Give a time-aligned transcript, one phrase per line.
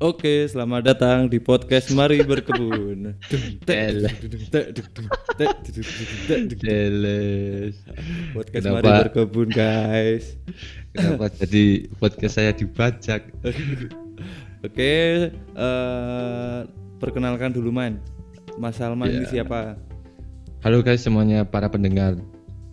[0.00, 3.20] Oke, selamat datang di podcast Mari Berkebun.
[8.32, 8.80] Podcast Kenapa?
[8.80, 10.40] Mari Berkebun, guys.
[10.96, 13.28] Kenapa jadi podcast saya dibajak?
[14.64, 16.58] Oke, eh,
[16.96, 18.00] perkenalkan dulu Man.
[18.56, 19.44] Mas Salman ini Ya.
[19.44, 19.76] siapa?
[20.60, 22.16] Halo guys semuanya para pendengar.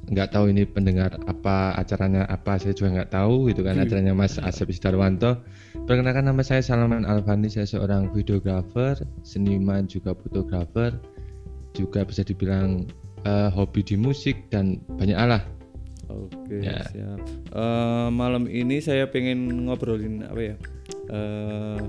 [0.07, 4.39] Nggak tahu ini pendengar apa acaranya apa saya juga nggak tahu itu kan acaranya Mas
[4.39, 5.43] Asep Sidarwanto.
[5.87, 10.91] Perkenalkan nama saya Salman Alfani, saya seorang videografer, seniman juga fotografer,
[11.71, 12.83] juga bisa dibilang
[13.23, 15.43] eh, hobi di musik dan banyak alah.
[16.11, 16.83] Oke, Ya.
[16.92, 17.19] siap.
[17.55, 20.55] Eh, malam ini saya pengen ngobrolin apa ya?
[21.07, 21.79] Eh,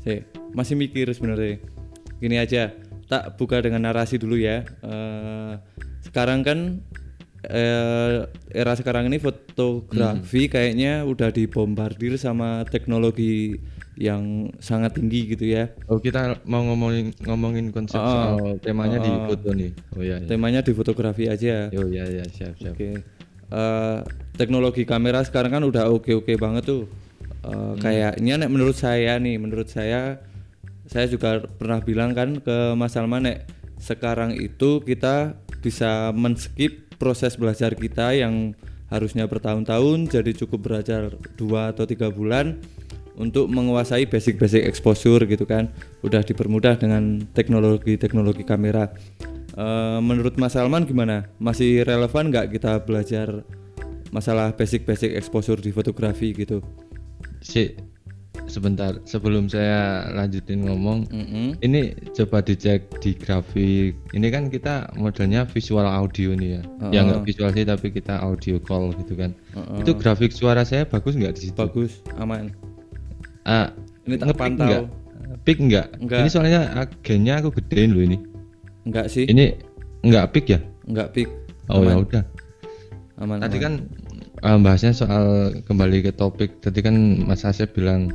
[0.00, 0.18] saya
[0.56, 1.60] masih mikir sebenarnya.
[2.24, 2.72] Gini aja,
[3.04, 4.64] tak buka dengan narasi dulu ya.
[4.80, 5.52] Eh,
[6.08, 6.80] sekarang kan
[8.50, 13.58] era sekarang ini fotografi kayaknya udah dibombardir sama teknologi
[13.94, 15.70] yang sangat tinggi gitu ya.
[15.86, 19.30] Oh kita mau ngomongin ngomongin konsep Oh, soal temanya di oh.
[19.30, 19.70] foto nih.
[19.94, 20.18] Oh iya.
[20.18, 20.26] iya.
[20.26, 21.70] Temanya di fotografi aja.
[21.70, 22.74] Oh iya iya siap siap.
[22.74, 22.98] Oke.
[23.54, 23.98] Eh,
[24.34, 26.90] teknologi kamera sekarang kan udah oke-oke banget tuh.
[27.46, 30.18] Eh, Kayaknya nek menurut saya nih, menurut saya
[30.90, 33.38] saya juga pernah bilang kan ke Mas Salman nek
[33.78, 38.56] sekarang itu kita bisa men-skip proses belajar kita yang
[38.88, 42.56] harusnya bertahun-tahun jadi cukup belajar dua atau tiga bulan
[43.20, 45.68] untuk menguasai basic-basic exposure gitu kan.
[46.00, 48.88] Udah dipermudah dengan teknologi-teknologi kamera.
[49.54, 51.28] Eh, menurut Mas Salman gimana?
[51.36, 53.44] Masih relevan nggak kita belajar
[54.10, 56.64] masalah basic-basic exposure di fotografi gitu?
[57.44, 57.76] Si
[58.46, 61.56] sebentar sebelum saya lanjutin ngomong Mm-mm.
[61.58, 61.80] ini
[62.12, 67.50] coba dicek di grafik ini kan kita modelnya visual audio nih ya ya nggak visual
[67.50, 69.80] sih tapi kita audio call gitu kan Heeh.
[69.80, 72.52] itu grafik suara saya bagus nggak di situ bagus aman
[73.42, 73.72] ah
[74.04, 74.68] Ini tak pantau.
[74.68, 74.84] nggak?
[75.44, 76.20] pick nggak Nggak.
[76.20, 78.16] ini soalnya agennya aku gedein loh ini
[78.84, 79.56] nggak sih ini
[80.00, 81.28] nggak pick ya nggak pick
[81.68, 82.24] oh ya udah
[83.20, 83.62] aman Tadi aman.
[83.62, 83.74] kan
[84.42, 85.24] eh, bahasnya soal
[85.64, 86.60] kembali ke topik.
[86.60, 86.92] Tadi kan
[87.22, 88.10] Mas Asep bilang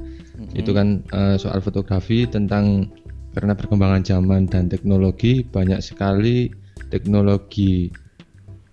[0.55, 2.89] itu kan eh, soal fotografi tentang
[3.35, 6.49] karena perkembangan zaman dan teknologi banyak sekali
[6.89, 7.91] teknologi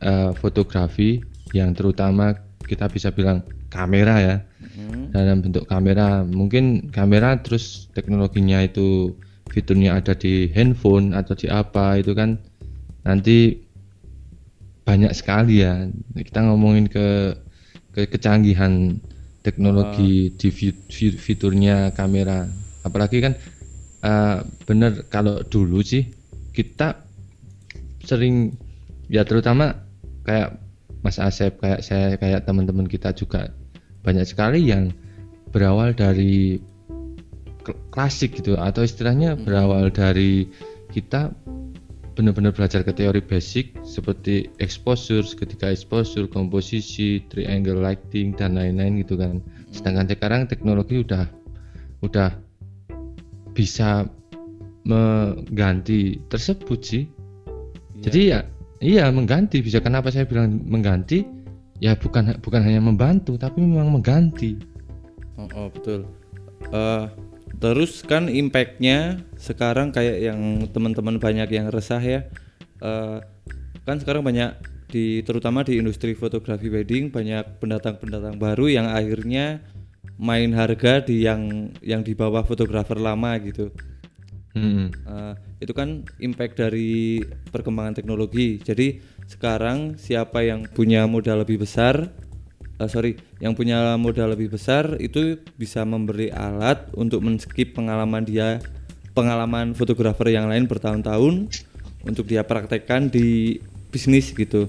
[0.01, 1.21] eh, fotografi
[1.53, 2.35] yang terutama
[2.67, 4.37] kita bisa bilang kamera ya.
[4.77, 5.15] Mm.
[5.15, 9.17] dalam bentuk kamera mungkin kamera terus teknologinya itu
[9.49, 12.37] fiturnya ada di handphone atau di apa itu kan
[13.07, 13.57] nanti
[14.85, 15.89] banyak sekali ya.
[16.15, 17.35] Kita ngomongin ke
[17.97, 19.01] ke kecanggihan
[19.47, 22.51] teknologi di fi- fi- fiturnya kamera.
[22.83, 23.39] Apalagi kan
[24.03, 26.11] eh, bener kalau dulu sih
[26.51, 27.07] kita
[28.03, 28.59] sering
[29.07, 29.87] ya terutama
[30.27, 30.59] kayak
[31.07, 33.55] Mas Asep kayak saya kayak teman-teman kita juga
[34.03, 34.91] banyak sekali yang
[35.55, 36.59] berawal dari
[37.63, 40.51] kl- klasik gitu atau istilahnya berawal dari
[40.91, 41.31] kita
[42.17, 49.21] benar-benar belajar ke teori basic seperti exposure, ketika exposure, komposisi, triangle lighting dan lain-lain gitu
[49.21, 49.45] kan.
[49.69, 51.29] Sedangkan sekarang teknologi udah
[52.01, 52.33] udah
[53.53, 54.09] bisa
[54.89, 57.05] mengganti tersebut sih.
[58.01, 58.41] Jadi ya
[58.81, 61.25] iya mengganti bisa kenapa saya bilang mengganti
[61.85, 64.57] ya bukan bukan hanya membantu tapi memang mengganti.
[65.37, 66.09] Oh, oh, betul.
[66.73, 67.05] Eh,
[67.57, 70.41] terus kan impactnya sekarang kayak yang
[70.71, 72.29] teman-teman banyak yang resah ya.
[72.81, 73.19] Eh,
[73.87, 74.57] kan sekarang banyak
[74.87, 79.61] di terutama di industri fotografi wedding banyak pendatang-pendatang baru yang akhirnya
[80.17, 83.73] main harga di yang yang di bawah fotografer lama gitu.
[84.57, 84.89] Hmm.
[84.89, 87.21] Eh, itu kan impact dari
[87.53, 88.57] perkembangan teknologi.
[88.57, 92.09] Jadi sekarang siapa yang punya modal lebih besar,
[92.77, 98.61] eh, sorry, yang punya modal lebih besar itu bisa memberi alat untuk men-skip pengalaman dia,
[99.17, 101.49] pengalaman fotografer yang lain bertahun-tahun
[102.05, 104.69] untuk dia praktekkan di bisnis gitu.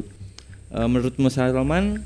[0.71, 2.03] Eh, menurut Mas Salman,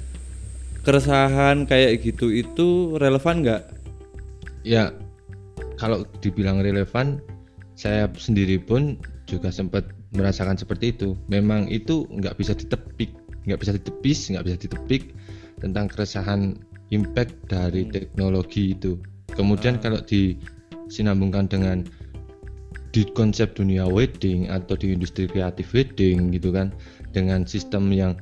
[0.82, 3.62] keresahan kayak gitu itu relevan nggak?
[4.66, 4.94] Ya
[5.78, 7.22] kalau dibilang relevan
[7.74, 11.18] saya sendiri pun juga sempat merasakan seperti itu.
[11.30, 13.10] Memang itu nggak bisa ditepik,
[13.50, 15.14] nggak bisa ditepis, nggak bisa ditepik
[15.62, 16.58] tentang keresahan
[16.92, 19.00] impact dari teknologi itu.
[19.32, 21.88] Kemudian kalau disinambungkan dengan
[22.92, 26.76] di konsep dunia wedding atau di industri kreatif wedding gitu kan
[27.16, 28.20] dengan sistem yang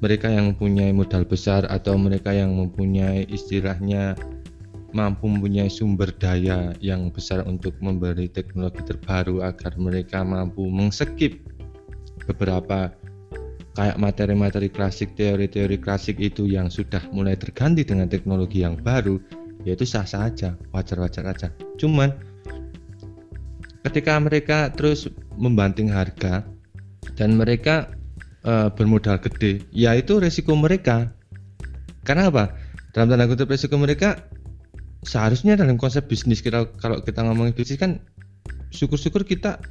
[0.00, 4.16] mereka yang mempunyai modal besar atau mereka yang mempunyai istilahnya
[4.96, 11.44] mampu mempunyai sumber daya yang besar untuk memberi teknologi terbaru agar mereka mampu mengskip
[12.24, 12.92] beberapa
[13.78, 19.22] kayak materi-materi klasik, teori-teori klasik itu yang sudah mulai terganti dengan teknologi yang baru,
[19.62, 21.54] ya itu sah-sah aja wajar-wajar aja.
[21.78, 22.10] Cuman
[23.86, 25.06] ketika mereka terus
[25.38, 26.42] membanting harga
[27.14, 27.94] dan mereka
[28.42, 31.14] eh, bermodal gede ya itu resiko mereka.
[32.02, 32.58] Karena apa?
[32.90, 34.26] Dalam tanda kutip resiko mereka
[35.06, 38.02] seharusnya dalam konsep bisnis kita kalau kita ngomongin bisnis kan
[38.74, 39.62] syukur-syukur kita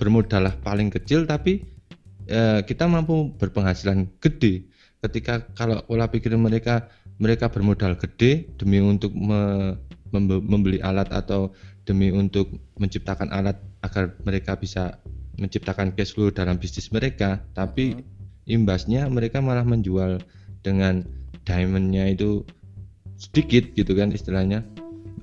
[0.00, 1.81] bermodal lah paling kecil tapi
[2.28, 4.68] eh, kita mampu berpenghasilan gede.
[5.02, 6.86] Ketika kalau pola pikir mereka
[7.18, 9.78] mereka bermodal gede demi untuk me-
[10.14, 11.50] membe- membeli alat atau
[11.82, 15.02] demi untuk menciptakan alat agar mereka bisa
[15.38, 17.98] menciptakan cash flow dalam bisnis mereka tapi
[18.46, 20.22] imbasnya mereka malah menjual
[20.62, 21.02] dengan
[21.42, 22.46] diamondnya itu
[23.18, 24.62] sedikit gitu kan istilahnya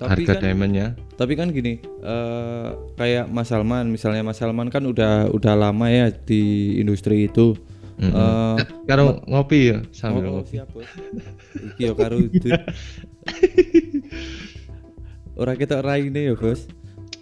[0.00, 4.80] Tapi harga kan- diamondnya Tapi kan gini, eh, kayak Mas Salman, misalnya Mas Salman kan
[4.82, 6.40] udah udah lama ya di
[6.76, 7.52] industri itu.
[8.00, 8.16] Mm-mm.
[8.16, 8.56] Eh,
[8.88, 10.56] Karo ngopi ya sambil oh, ngopi.
[10.66, 10.88] bos.
[11.76, 12.48] Iki yo karo itu.
[15.36, 16.64] Ora kita raine ya bos.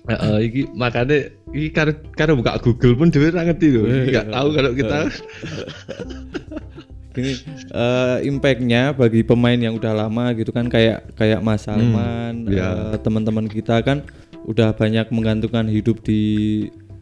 [0.06, 1.18] Heeh, iki makanya
[1.50, 3.82] iki karo karo buka Google pun dhewe ora ngerti lho.
[3.84, 4.98] Iki Nggak tahu kalau kita
[7.18, 7.34] Gini,
[7.74, 12.94] eh, impactnya bagi pemain yang udah lama gitu kan kayak kayak Mas Salman, iya.
[12.94, 14.06] eh, teman-teman kita kan
[14.46, 16.22] udah banyak menggantungkan hidup di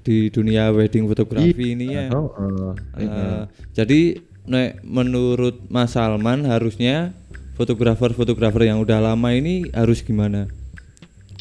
[0.01, 2.09] di dunia wedding fotografi ini ya.
[2.17, 3.43] Oh, oh, Eh,
[3.77, 7.13] jadi nek menurut Mas Salman harusnya
[7.61, 10.49] fotografer-fotografer yang udah lama ini harus gimana?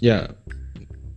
[0.04, 0.36] ya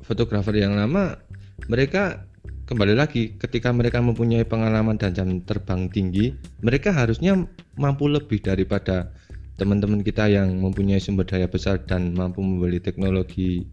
[0.07, 1.19] fotografer yang lama
[1.67, 2.28] mereka
[2.69, 7.49] kembali lagi ketika mereka mempunyai pengalaman dan jam terbang tinggi mereka harusnya
[7.81, 9.09] mampu lebih daripada
[9.57, 13.65] teman-teman kita yang mempunyai sumber daya besar dan mampu membeli teknologi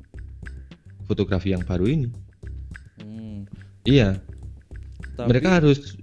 [1.06, 2.07] fotografi yang baru ini.
[3.03, 3.44] Hmm,
[3.83, 4.15] iya.
[5.19, 6.00] Tapi- mereka harus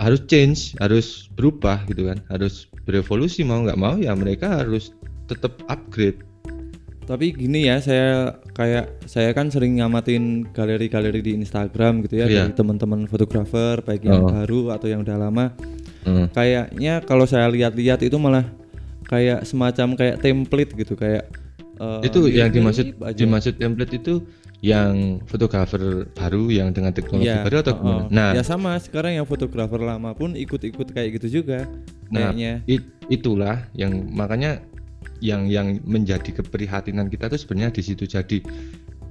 [0.00, 2.24] harus change harus berubah gitu kan.
[2.32, 4.96] Harus berevolusi mau nggak mau ya mereka harus
[5.28, 6.24] tetap upgrade.
[7.04, 12.44] Tapi gini ya, saya kayak saya kan sering ngamatin galeri-galeri di Instagram gitu ya Iya.
[12.44, 14.28] dari teman-teman fotografer baik yang Oh.
[14.28, 15.56] baru atau yang udah lama.
[16.04, 16.28] Hmm.
[16.28, 18.44] Kayaknya kalau saya lihat-lihat itu malah
[19.08, 21.24] kayak semacam kayak template gitu kayak
[21.76, 23.16] eh, itu yang dimaksud aja.
[23.16, 24.14] dimaksud template itu
[24.60, 25.80] yang fotografer
[26.12, 28.04] baru yang dengan teknologi Iya, baru atau oh, gimana?
[28.12, 31.64] Nah, ya sama sekarang yang fotografer lama pun ikut-ikut kayak gitu juga
[32.12, 32.60] nah kayaknya.
[32.68, 34.60] it- itulah yang makanya
[35.20, 38.04] yang yang menjadi keprihatinan kita tuh sebenarnya di situ.
[38.08, 38.40] Jadi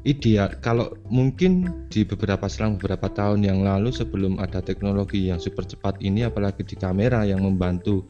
[0.08, 5.68] ideal kalau mungkin di beberapa selang beberapa tahun yang lalu sebelum ada teknologi yang super
[5.68, 8.08] cepat ini apalagi di kamera yang membantu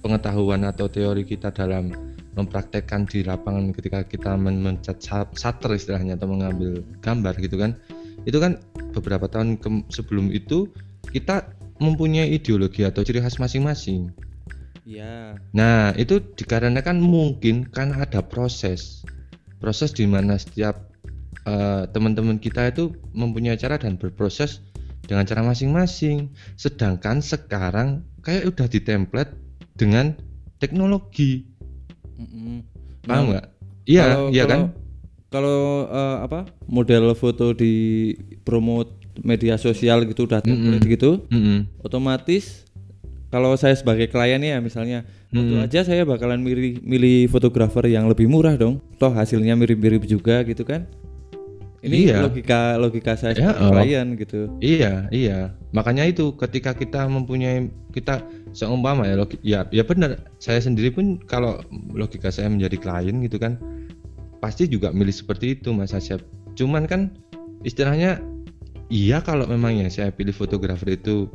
[0.00, 1.92] pengetahuan atau teori kita dalam
[2.32, 7.76] mempraktekkan di lapangan ketika kita men- mencat sa- shutter istilahnya atau mengambil gambar gitu kan
[8.24, 8.56] itu kan
[8.96, 9.60] beberapa tahun
[9.92, 10.72] sebelum itu
[11.12, 11.44] kita
[11.76, 14.08] mempunyai ideologi atau ciri khas masing-masing
[14.82, 15.38] Iya.
[15.54, 19.06] Nah, itu dikarenakan mungkin karena ada proses.
[19.62, 20.90] Proses di mana setiap
[21.46, 24.62] eh, teman-teman kita itu mempunyai cara dan berproses
[25.06, 26.30] dengan cara masing-masing.
[26.54, 29.32] Sedangkan sekarang kayak udah ditemplate
[29.74, 30.14] dengan
[30.58, 31.46] teknologi.
[32.18, 32.62] Mm-mm.
[33.02, 33.46] Paham Nah, nggak?
[33.86, 34.60] Iya, kalau- iya kan?
[35.30, 37.74] kalau- eh, apa model foto di
[38.42, 41.66] promote media sosial gitu udah template gitu, Mm-mm.
[41.82, 42.64] otomatis
[43.32, 45.64] kalau saya sebagai klien ya misalnya Hmm.
[45.64, 48.84] aja saya bakalan milih milih fotografer yang lebih murah dong.
[49.00, 50.84] Toh hasilnya mirip-mirip juga gitu kan?
[51.82, 52.28] Ini Iya.
[52.28, 53.72] logika logika saya Ya, sebagai oh.
[53.74, 54.40] klien gitu.
[54.62, 55.56] Iya, iya.
[55.72, 60.20] Makanya itu ketika kita mempunyai kita seumpama ya logi, ya ya benar.
[60.38, 61.58] Saya sendiri pun kalau
[61.90, 63.56] logika saya menjadi klien gitu kan
[64.38, 66.20] pasti juga milih seperti itu Mas Asyaf.
[66.54, 67.16] Cuman kan
[67.64, 68.20] istilahnya
[68.86, 71.26] iya kalau memang yang saya pilih fotografer itu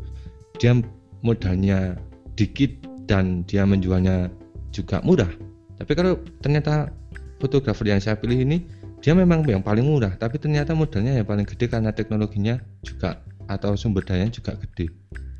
[0.61, 0.77] dia
[1.21, 1.97] modalnya
[2.37, 2.69] dikit
[3.09, 4.29] dan dia menjualnya
[4.69, 5.29] juga murah.
[5.77, 6.91] Tapi kalau ternyata
[7.37, 8.65] fotografer yang saya pilih ini
[9.01, 13.77] dia memang yang paling murah, tapi ternyata modalnya yang paling gede karena teknologinya juga atau
[13.77, 14.89] sumber dayanya juga gede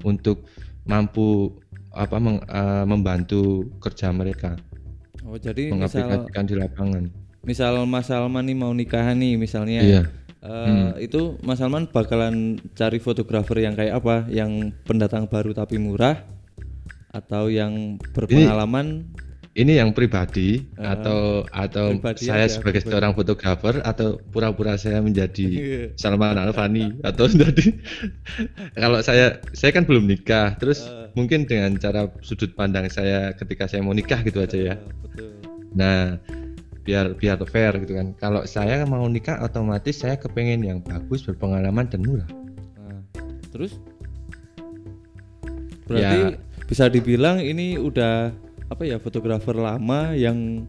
[0.05, 0.47] untuk
[0.87, 1.57] mampu
[1.91, 4.55] apa meng- eh, membantu kerja mereka
[5.27, 7.03] Oh jadi misal mengaplikasikan di lapangan.
[7.43, 9.81] misal Mas Salman nih mau nikahan nih misalnya.
[9.83, 10.03] Iya.
[10.39, 12.35] Eh, itu Mas Salman bakalan
[12.71, 14.29] cari fotografer yang kayak apa?
[14.29, 16.23] Yang pendatang baru tapi murah
[17.09, 19.09] atau yang berpengalaman?
[19.57, 22.93] Ini yang pribadi atau atau pribadi saya aja, sebagai pribadi.
[22.93, 25.83] seorang fotografer atau pura-pura saya menjadi Iya.
[25.97, 27.73] Salman Al Fani atau jadi
[28.77, 31.09] kalau saya saya kan belum nikah terus Eh.
[31.17, 34.75] mungkin dengan cara sudut pandang saya ketika saya mau nikah gitu aja ya.
[34.77, 35.29] Eh, betul.
[35.73, 36.21] Nah,
[36.87, 38.15] biar biar fair gitu kan.
[38.15, 42.29] Kalau saya mau nikah otomatis saya kepengen yang bagus, berpengalaman dan murah.
[42.79, 43.03] Nah,
[43.51, 43.75] terus
[45.83, 46.39] berarti Ya.
[46.63, 48.31] bisa dibilang ini udah
[48.71, 50.67] apa ya fotografer lama yang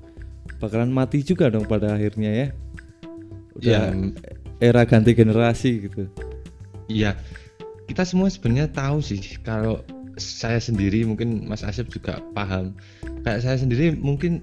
[0.58, 2.48] bakalan mati juga dong pada akhirnya ya.
[3.54, 3.82] Udah Ya,
[4.58, 6.10] era ganti generasi gitu.
[6.90, 7.14] Iya,
[7.86, 9.82] kita semua sebenarnya tahu sih kalau
[10.18, 12.74] saya sendiri mungkin Mas Asep juga paham.
[13.22, 14.42] Kayak saya sendiri mungkin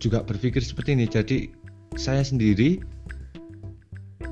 [0.00, 1.06] juga berpikir seperti ini.
[1.06, 1.52] Jadi
[1.94, 2.80] saya sendiri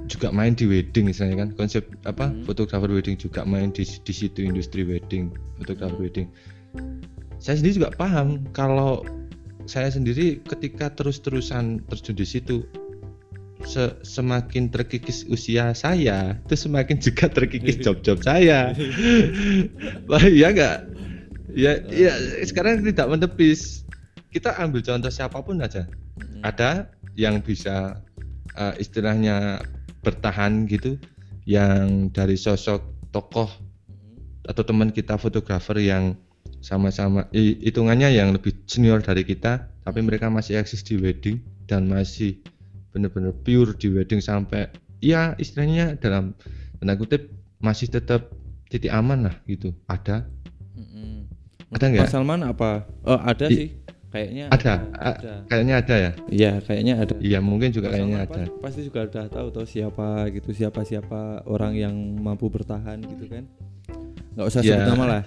[0.08, 1.48] juga main di wedding misalnya kan.
[1.54, 2.32] Konsep apa?
[2.32, 2.42] Hmm.
[2.48, 6.26] fotografer wedding juga main di di situ industri wedding fotografer wedding.
[7.38, 9.04] Saya sendiri juga paham kalau
[9.68, 12.64] saya sendiri ketika terus-terusan terjun di situ
[13.68, 18.72] se- semakin terkikis usia saya itu semakin juga terkikis job-job saya.
[20.10, 20.88] Wah iya enggak
[21.52, 22.12] ya ya
[22.44, 23.87] sekarang tidak menepis
[24.28, 25.88] kita ambil contoh siapa pun aja
[26.20, 26.44] Mm-mm.
[26.44, 28.00] ada yang bisa
[28.54, 29.64] uh, istilahnya
[30.04, 31.00] bertahan gitu
[31.48, 33.48] yang dari sosok tokoh
[34.48, 36.16] atau teman kita fotografer yang
[36.64, 42.40] sama-sama hitungannya yang lebih senior dari kita tapi mereka masih eksis di wedding dan masih
[42.92, 44.68] benar-benar pure di wedding sampai
[45.00, 46.34] ya istilahnya dalam
[46.80, 47.30] tanda kutip
[47.60, 48.32] masih tetap
[48.68, 50.26] titik aman lah gitu ada
[50.76, 51.28] Mm-mm.
[51.68, 52.06] Ada nggak?
[52.08, 52.88] Mas Salman apa?
[53.04, 53.68] Oh ada I- sih,
[54.08, 55.32] kayaknya ada, ada.
[55.38, 57.14] A- kayaknya ada ya Iya kayaknya ada.
[57.18, 60.80] iya mungkin juga Mas kayaknya ada pa- Pasti juga udah tahu tuh siapa gitu, siapa
[60.82, 63.44] siapa orang yang mampu bertahan gitu kan.
[64.32, 64.74] Nggak usah Ya.
[64.74, 65.22] sebut nama lah.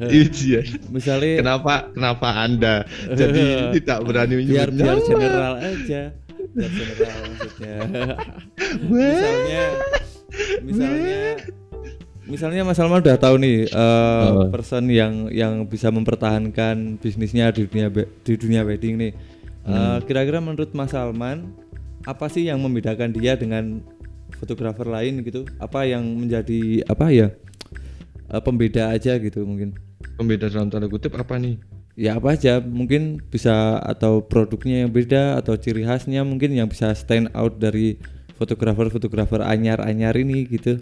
[0.40, 2.74] iya Misalnya kenapa kenapa anda
[3.06, 3.44] jadi
[3.76, 5.06] tidak berani biar menyebut biar nama?
[5.06, 6.02] general aja.
[6.50, 7.74] Biar general maksudnya.
[8.90, 9.64] Misalnya
[10.60, 11.20] misalnya
[12.30, 14.46] misalnya Mas Salman udah tahu nih eh, Oh.
[14.48, 17.90] person yang yang bisa mempertahankan bisnisnya di dunia
[18.22, 19.12] di dunia wedding nih.
[19.60, 20.00] Eh, Hmm.
[20.06, 21.52] kira-kira menurut Mas Salman
[22.06, 23.82] apa sih yang membedakan dia dengan
[24.38, 25.44] fotografer lain gitu?
[25.58, 27.28] Apa yang menjadi apa ya
[28.26, 29.74] eh, pembeda aja gitu mungkin?
[30.16, 31.58] Pembeda dalam tanda kutip apa nih?
[31.98, 36.94] Ya apa aja mungkin bisa atau produknya yang beda atau ciri khasnya mungkin yang bisa
[36.94, 38.00] stand out dari
[38.40, 40.80] fotografer-fotografer anyar-anyar ini gitu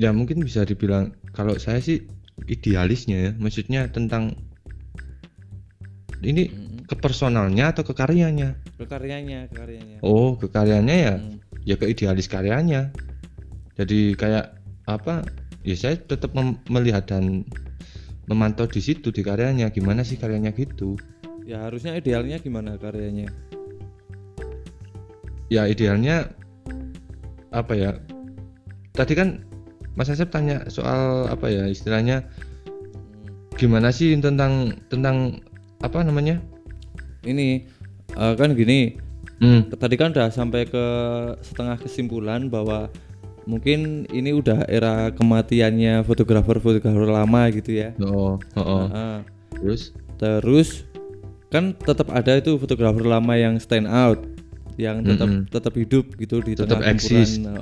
[0.00, 2.08] ya mungkin bisa dibilang kalau saya sih
[2.48, 4.32] idealisnya ya maksudnya tentang
[6.24, 6.48] ini
[6.88, 11.14] ke personalnya atau ke karyanya ke karyanya ke karyanya oh ke karyanya ya?
[11.20, 11.36] Hmm.
[11.68, 12.88] ya ke idealis karyanya.
[13.80, 15.24] Jadi kayak apa?
[15.64, 16.36] Ya saya tetap
[16.68, 17.48] melihat dan
[18.28, 19.72] memantau di situ di karyanya.
[19.72, 21.00] Gimana sih karyanya gitu?
[21.48, 23.32] Ya harusnya idealnya gimana karyanya?
[25.48, 26.28] Ya idealnya
[27.56, 27.90] apa ya?
[28.92, 29.48] Tadi kan
[29.98, 32.24] Mas Asep tanya soal apa ya istilahnya
[33.58, 35.42] gimana sih tentang tentang
[35.84, 36.40] apa namanya
[37.26, 37.68] ini
[38.16, 38.96] eh, kan gini
[39.42, 40.84] hmm, tadi kan udah sampai ke
[41.44, 42.88] setengah kesimpulan bahwa
[43.44, 48.84] mungkin ini udah era kematiannya fotografer-fotografer lama gitu ya oh, oh, oh.
[48.88, 49.20] Nah,
[49.58, 50.84] terus terus
[51.50, 54.22] kan tetap ada itu fotografer lama yang stand out
[54.80, 55.50] yang tetap Mm-mm.
[55.50, 57.36] tetap hidup gitu di Tetap tengah eksis.
[57.36, 57.60] kumpulan.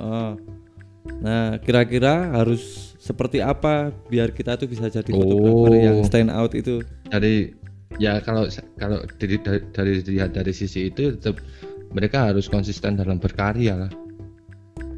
[1.19, 5.73] Nah, kira-kira harus seperti apa biar kita tuh bisa jadi fotografer Oh.
[5.73, 6.83] yang stand out itu?
[7.09, 7.55] dari
[7.97, 8.45] ya kalau
[8.77, 11.41] kalau dari dari, dari dilihat dari sisi itu tetap
[11.89, 13.91] mereka harus konsisten dalam berkarya lah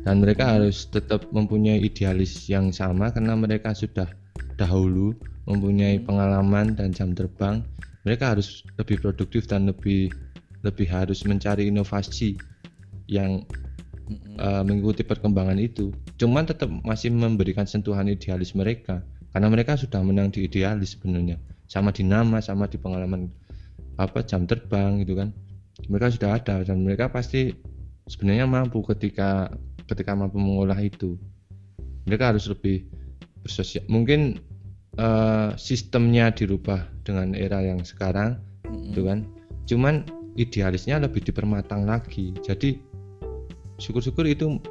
[0.03, 4.09] dan mereka harus tetap mempunyai idealis yang sama karena mereka sudah
[4.59, 5.15] dahulu
[5.47, 7.63] mempunyai pengalaman dan jam terbang
[8.03, 10.11] mereka harus lebih produktif dan lebih
[10.65, 12.35] lebih harus mencari inovasi
[13.07, 13.45] yang
[14.39, 15.93] uh, mengikuti perkembangan itu.
[16.17, 19.03] Cuman tetap masih memberikan sentuhan idealis mereka.
[19.31, 21.39] Karena mereka sudah menang di idealis sebenarnya.
[21.71, 23.31] Sama di nama sama di pengalaman
[23.95, 25.31] apa jam terbang gitu kan.
[25.87, 27.55] Mereka sudah ada dan mereka pasti
[28.11, 29.49] sebenarnya mampu ketika
[29.87, 31.15] ketika mampu mengolah itu.
[32.09, 32.83] Mereka harus lebih
[33.45, 33.87] bersosial.
[33.87, 34.41] Mungkin
[34.99, 38.35] uh, sistemnya dirubah dengan era yang sekarang
[38.91, 39.23] gitu kan.
[39.63, 40.03] Cuman
[40.35, 42.35] idealisnya lebih dipermatang lagi.
[42.43, 42.90] Jadi
[43.81, 44.61] syukur-syukur itu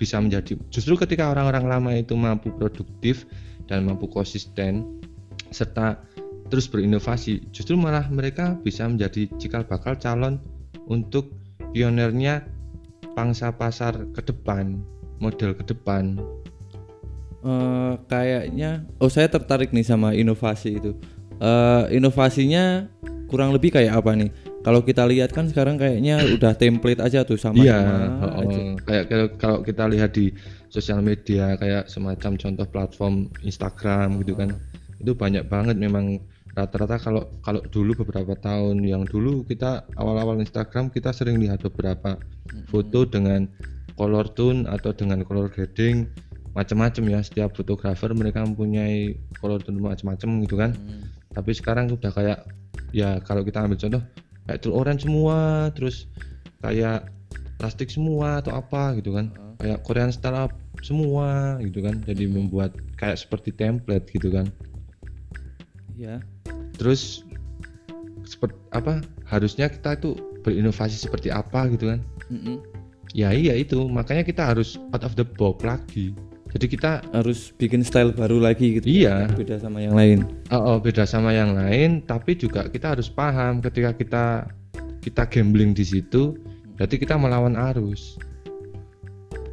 [0.00, 3.28] bisa menjadi justru ketika orang-orang lama itu mampu produktif
[3.68, 4.88] dan mampu konsisten
[5.52, 6.00] serta
[6.48, 10.40] terus berinovasi justru malah mereka bisa menjadi cikal bakal calon
[10.88, 11.28] untuk
[11.76, 12.48] pionernya
[13.12, 14.80] pangsa pasar ke depan
[15.20, 16.16] model ke depan
[17.38, 20.98] Eh, kayaknya, oh saya tertarik nih sama inovasi itu.
[21.38, 22.90] Eh, inovasinya
[23.30, 24.30] kurang lebih kayak apa nih?
[24.68, 27.80] Kalau kita lihat kan sekarang kayaknya udah template aja tuh sama Iya,
[28.20, 28.60] oh, aja.
[28.84, 30.28] kayak kalau- kalau kita lihat di
[30.68, 34.52] sosial media kayak semacam contoh platform Instagram gitu kan,
[35.00, 36.20] itu banyak banget memang.
[36.52, 42.18] Rata-rata kalau kalau dulu beberapa tahun yang dulu kita awal-awal Instagram kita sering lihat beberapa
[42.66, 43.46] foto dengan
[43.94, 46.10] color tone atau dengan color grading
[46.52, 47.20] macam-macam ya.
[47.22, 50.72] Setiap fotografer mereka mempunyai color tone macam-macam gitu kan.
[50.76, 51.08] Hmm.
[51.30, 52.38] tapi sekarang udah kayak
[52.90, 54.02] ya kalau kita ambil contoh
[54.48, 56.08] kayak telur orange semua terus
[56.64, 57.12] kayak
[57.60, 59.28] plastik semua atau apa gitu kan.
[59.60, 64.48] Kayak Korean style up semua gitu kan jadi membuat kayak seperti template gitu kan.
[65.94, 66.24] Ya
[66.80, 67.22] terus
[68.24, 72.00] seperti apa harusnya kita itu berinovasi seperti apa gitu kan.
[72.28, 72.60] Mm-mm.
[73.16, 76.12] ya iya itu makanya kita harus out of the box lagi
[76.48, 79.28] jadi kita harus bikin style baru lagi gitu iya.
[79.36, 80.24] Beda sama yang lain?
[80.48, 84.24] Oh, oh, beda sama yang lain tapi juga kita harus paham ketika kita
[85.04, 86.40] kita gambling di situ
[86.80, 88.16] berarti kita melawan arus.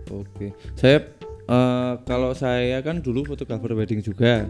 [0.07, 0.55] Oke.
[0.79, 1.03] Saya
[1.45, 4.47] eh, kalau saya kan dulu fotografer wedding juga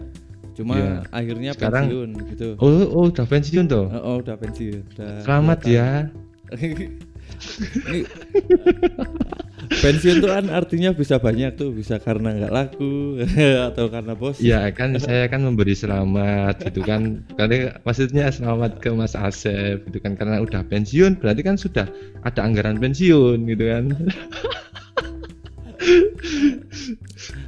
[0.56, 1.04] cuma Iya.
[1.12, 2.48] akhirnya Sekarang- pensiun gitu.
[2.62, 4.82] Oh oh udah pensiun tuh oh, oh, udah pensiun.
[4.96, 6.08] Udah selamat ya.
[6.54, 6.86] Ini,
[9.68, 13.20] pensiun tuh kan artinya bisa banyak tuh bisa karena nggak laku
[13.72, 17.26] atau karena bos Iya kan saya kan memberi selamat gitu kan.
[17.34, 20.14] Karena maksudnya selamat ke Mas Asep gitu kan.
[20.14, 21.86] Karena udah pensiun berarti kan sudah
[22.22, 23.84] ada anggaran pensiun gitu kan.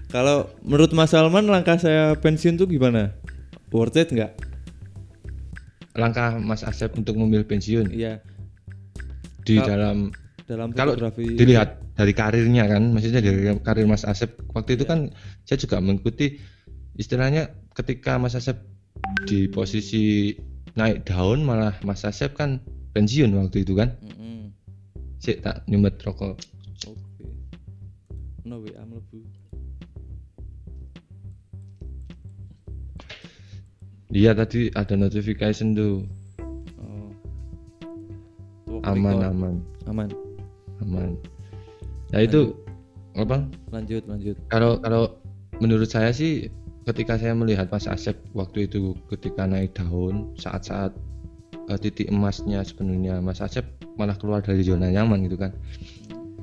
[0.08, 3.12] Kalau menurut Mas Salman langkah saya pensiun tuh gimana?
[3.68, 4.32] Worth it nggak?
[5.98, 7.90] langkah Mas Asep untuk memilih pensiun?
[7.90, 8.22] Iya,
[9.42, 9.98] di Kal- dalam
[10.48, 11.36] dalam kalau fotografi.
[11.36, 15.12] dilihat dari karirnya kan maksudnya dari karir Mas Asep waktu itu kan
[15.44, 16.40] saya juga mengikuti
[16.96, 18.56] istilahnya ketika Mas Asep
[19.28, 20.32] di posisi
[20.72, 22.64] naik daun malah Mas Asep kan
[22.96, 23.92] pensiun waktu itu kan
[25.20, 26.40] sih tak nyumet rokok
[26.88, 27.26] Oke.
[28.46, 29.18] No WA mlebu.
[34.08, 36.06] Iya tadi ada notification tuh
[36.80, 37.12] Oh.
[38.86, 39.28] Aman record.
[39.34, 39.54] aman
[39.90, 40.27] Aman.
[40.82, 41.18] Aman.
[42.14, 42.56] Ya itu
[43.18, 43.44] apa?
[43.75, 44.37] Lanjut, lanjut.
[44.49, 45.18] Kalau kalau
[45.58, 46.49] menurut saya sih
[46.88, 50.94] ketika saya melihat Mas Asep waktu itu ketika naik daun saat-saat
[51.68, 53.66] eh, titik emasnya sepenuhnya Mas Asep
[54.00, 55.52] malah keluar dari zona nyaman gitu kan.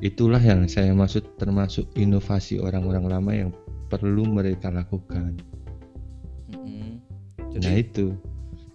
[0.03, 3.49] Itulah yang saya maksud termasuk inovasi orang-orang lama yang
[3.88, 5.39] perlu mereka lakukan.
[6.51, 6.99] Mm-mm.
[7.63, 8.13] nah itu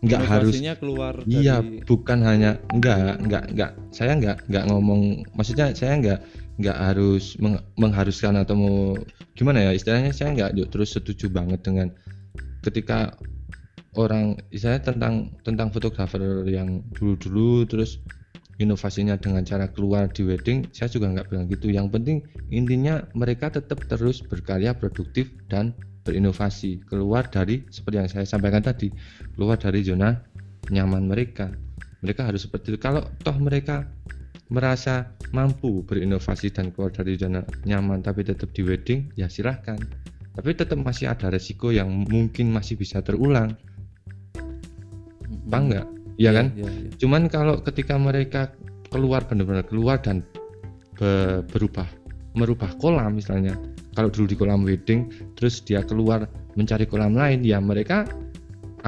[0.00, 3.70] nggak harus keluar Iya, dari bukan hanya enggak, enggak, enggak.
[3.92, 5.00] Saya enggak enggak ngomong
[5.36, 6.18] maksudnya saya enggak
[6.56, 8.76] enggak harus meng- mengharuskan atau mau
[9.36, 11.92] gimana ya istilahnya saya enggak ju- terus setuju banget dengan
[12.64, 13.12] ketika
[13.98, 18.00] orang istilahnya tentang tentang fotografer yang dulu-dulu terus
[18.60, 22.20] inovasinya dengan cara keluar di wedding saya juga nggak bilang gitu yang penting
[22.52, 28.88] intinya mereka tetap terus berkarya produktif dan berinovasi keluar dari seperti yang saya sampaikan tadi
[29.36, 30.16] keluar dari zona
[30.72, 31.52] nyaman mereka.
[32.00, 32.78] Mereka harus seperti itu.
[32.80, 33.84] Kalau toh mereka
[34.50, 39.78] merasa mampu berinovasi dan keluar dari zona nyaman tapi tetap di wedding ya silahkan.
[40.30, 43.54] Tapi tetap masih ada resiko yang mungkin masih bisa terulang.
[45.50, 45.86] Apa enggak
[46.20, 46.52] ya kan?
[46.52, 46.90] Iya, iya.
[47.00, 48.52] cuman kalau ketika mereka
[48.92, 50.20] keluar benar-benar keluar dan
[50.98, 51.88] be- berubah
[52.36, 53.56] merubah kolam misalnya
[54.00, 56.24] kalau dulu di kolam wedding terus dia keluar
[56.56, 58.08] mencari kolam lain ya mereka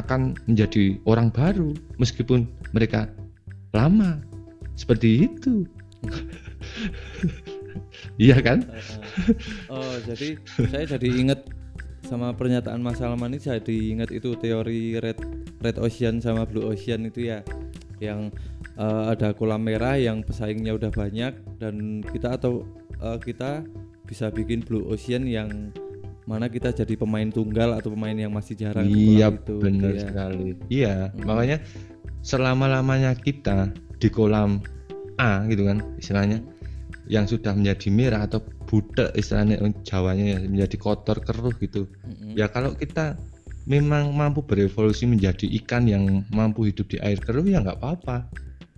[0.00, 3.12] akan menjadi orang baru meskipun mereka
[3.76, 4.20] lama.
[4.76, 5.68] Seperti itu.
[8.20, 8.68] Iya kan?
[9.72, 10.36] Oh, jadi
[10.68, 11.40] saya jadi inget
[12.04, 15.16] sama pernyataan Mas Salman ini jadi inget itu teori red
[15.64, 17.40] red ocean sama blue ocean itu ya.
[18.04, 18.36] Yang
[18.76, 22.68] eh, ada kolam merah yang pesaingnya udah banyak dan kita atau
[23.00, 23.64] eh, kita
[24.04, 25.70] bisa bikin blue ocean yang
[26.22, 30.02] mana kita jadi pemain tunggal atau pemain yang masih jarang iya itu benar Iya.
[30.02, 31.26] sekali iya Hmm.
[31.26, 31.58] makanya
[32.20, 34.62] selama lamanya kita di kolam
[35.16, 36.38] A gitu kan istilahnya
[37.06, 42.38] yang sudah menjadi merah atau budak istilahnya Jawanya ya menjadi kotor keruh gitu Mm-mm.
[42.38, 43.18] ya kalau kita
[43.62, 48.30] memang mampu berevolusi menjadi ikan yang mampu hidup di air keruh ya nggak apa-apa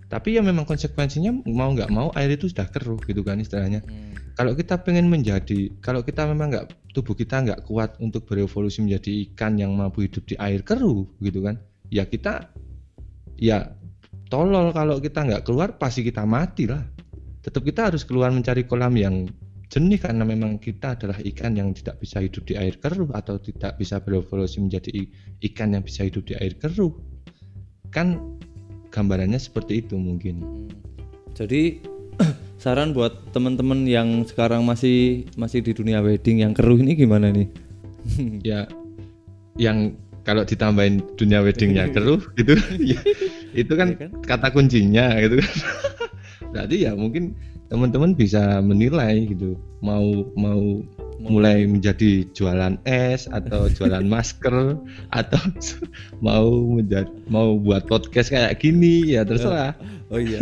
[0.05, 4.13] tapi ya memang konsekuensinya mau nggak mau air itu sudah keruh gitu kan istilahnya Mm.
[4.35, 9.31] Kalau kita pengen menjadi kalau kita memang nggak tubuh kita nggak kuat untuk berevolusi menjadi
[9.31, 11.59] ikan yang mampu hidup di air keruh gitu kan
[11.91, 12.51] ya kita
[13.39, 13.71] ya
[14.27, 16.83] tolol kalau kita nggak keluar pasti kita mati lah
[17.43, 19.27] tetap kita harus keluar mencari kolam yang
[19.69, 23.77] jernih karena memang kita adalah ikan yang tidak bisa hidup di air keruh atau tidak
[23.81, 25.05] bisa berevolusi menjadi
[25.51, 26.93] ikan yang bisa hidup di air keruh.
[27.89, 28.39] Kan
[28.93, 30.35] gambarannya seperti itu mungkin.
[30.41, 30.69] Hmm.
[31.35, 31.83] Jadi
[32.63, 37.47] saran buat teman-teman yang sekarang masih masih di dunia wedding yang keruh ini gimana nih?
[38.49, 38.65] ya
[39.55, 42.99] yang kalau ditambahin dunia weddingnya keruh gitu ya,
[43.53, 44.11] itu kan Iya kan?
[44.25, 45.53] kata kuncinya gitu kan
[46.51, 50.05] berarti ya mungkin teman-teman bisa menilai gitu mau
[50.37, 50.85] mau
[51.17, 54.77] mulai menjadi jualan es atau jualan masker
[55.09, 55.43] atau
[56.25, 56.45] mau
[56.77, 59.73] menjadi mau buat podcast kayak gini ya terserah.
[60.13, 60.37] Oh iya.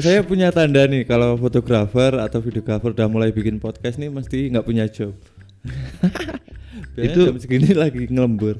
[0.00, 4.64] Saya punya tanda nih kalau fotografer atau videografer udah mulai bikin podcast nih mesti nggak
[4.64, 5.12] punya job.
[6.96, 8.56] Biasanya Itu- jam segini lagi ngelembur.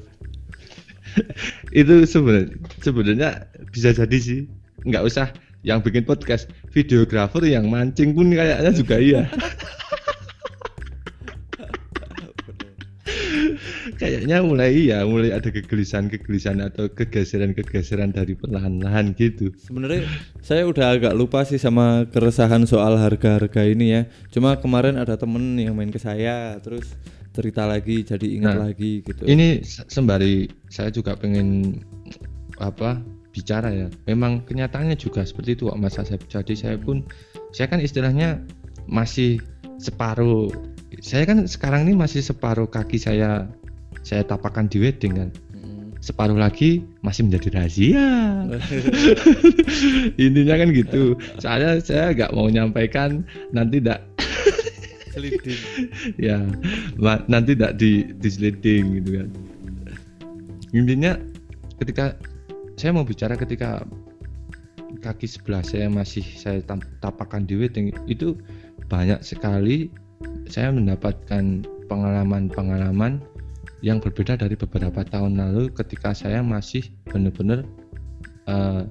[1.69, 3.29] itu sebenarnya sebenarnya
[3.69, 4.49] bisa jadi sih
[4.81, 5.29] nggak usah
[5.63, 9.23] yang bikin podcast videografer yang mancing pun kayaknya juga iya
[13.95, 20.07] kayaknya mulai iya mulai ada kegelisahan-kegelisahan atau kegeseran-kegeseran dari perlahan-lahan gitu Sebenarnya
[20.39, 24.01] saya udah agak lupa sih sama keresahan soal harga-harga ini ya.
[24.31, 26.95] Cuma kemarin ada temen yang main ke saya terus
[27.33, 29.23] cerita lagi jadi ingat Nah, lagi gitu.
[29.25, 31.79] ini se- sembari saya juga pengen
[32.61, 33.01] apa
[33.33, 33.87] bicara ya.
[34.05, 36.21] Memang kenyataannya juga seperti itu kok Mas Asep.
[36.29, 37.01] Jadi saya pun
[37.49, 38.45] saya kan istilahnya
[38.85, 39.41] masih
[39.81, 40.53] separuh
[41.01, 43.49] saya kan sekarang ini masih separuh kaki saya
[44.05, 45.29] saya tapakan di wedding kan.
[45.57, 45.97] Mm.
[46.03, 48.07] separuh lagi masih menjadi rahasia
[50.23, 51.17] intinya kan gitu.
[51.41, 54.05] Soalnya saya nggak mau nyampaikan nanti tidak
[55.13, 55.61] Seliding.
[56.27, 56.41] ya
[57.29, 59.29] nanti tidak di disleading gitu kan.
[60.73, 61.13] Intinya
[61.77, 62.17] ketika
[62.77, 63.85] saya mau bicara ketika
[65.03, 66.63] kaki sebelah saya masih saya
[67.03, 68.39] tapakan di wedding itu
[68.87, 69.91] banyak sekali
[70.47, 73.19] saya mendapatkan pengalaman-pengalaman
[73.83, 77.67] yang berbeda dari beberapa tahun lalu ketika saya masih benar-benar
[78.47, 78.83] eh,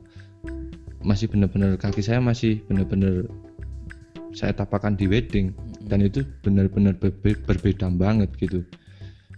[1.02, 3.26] masih benar-benar kaki saya masih benar-benar
[4.32, 5.52] saya tapakan di wedding
[5.86, 8.64] dan itu benar-benar berbe- berbeda banget gitu.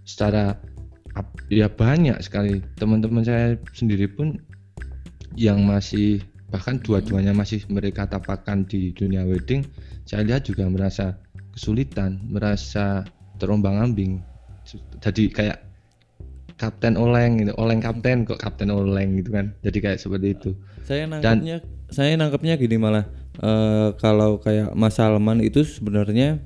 [0.07, 0.59] Secara
[1.50, 2.62] ya banyak sekali.
[2.79, 4.38] Teman-teman saya sendiri pun
[5.35, 6.22] yang masih
[6.55, 9.66] bahkan dua-duanya masih mereka tapakan di dunia wedding
[10.07, 11.18] saya lihat juga merasa
[11.50, 13.03] kesulitan merasa
[13.42, 14.22] terombang-ambing
[15.03, 15.59] jadi kayak
[16.55, 19.53] kapten oleng gitu oleng kapten kok kapten oleng gitu kan?
[19.61, 20.50] Jadi kayak seperti itu.
[20.87, 23.05] Saya nangkepnya saya nangkepnya gini malah.
[23.42, 26.38] Eh, kalau kayak Mas Salman itu sebenarnya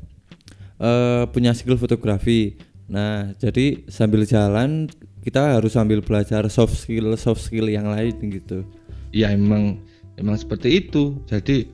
[0.80, 2.56] eh, punya skill fotografi.
[2.88, 4.88] Nah, jadi sambil jalan
[5.20, 8.64] kita harus sambil belajar soft skill soft skill yang lain gitu.
[9.12, 9.80] ya emang
[10.16, 11.20] emang seperti itu.
[11.28, 11.68] Jadi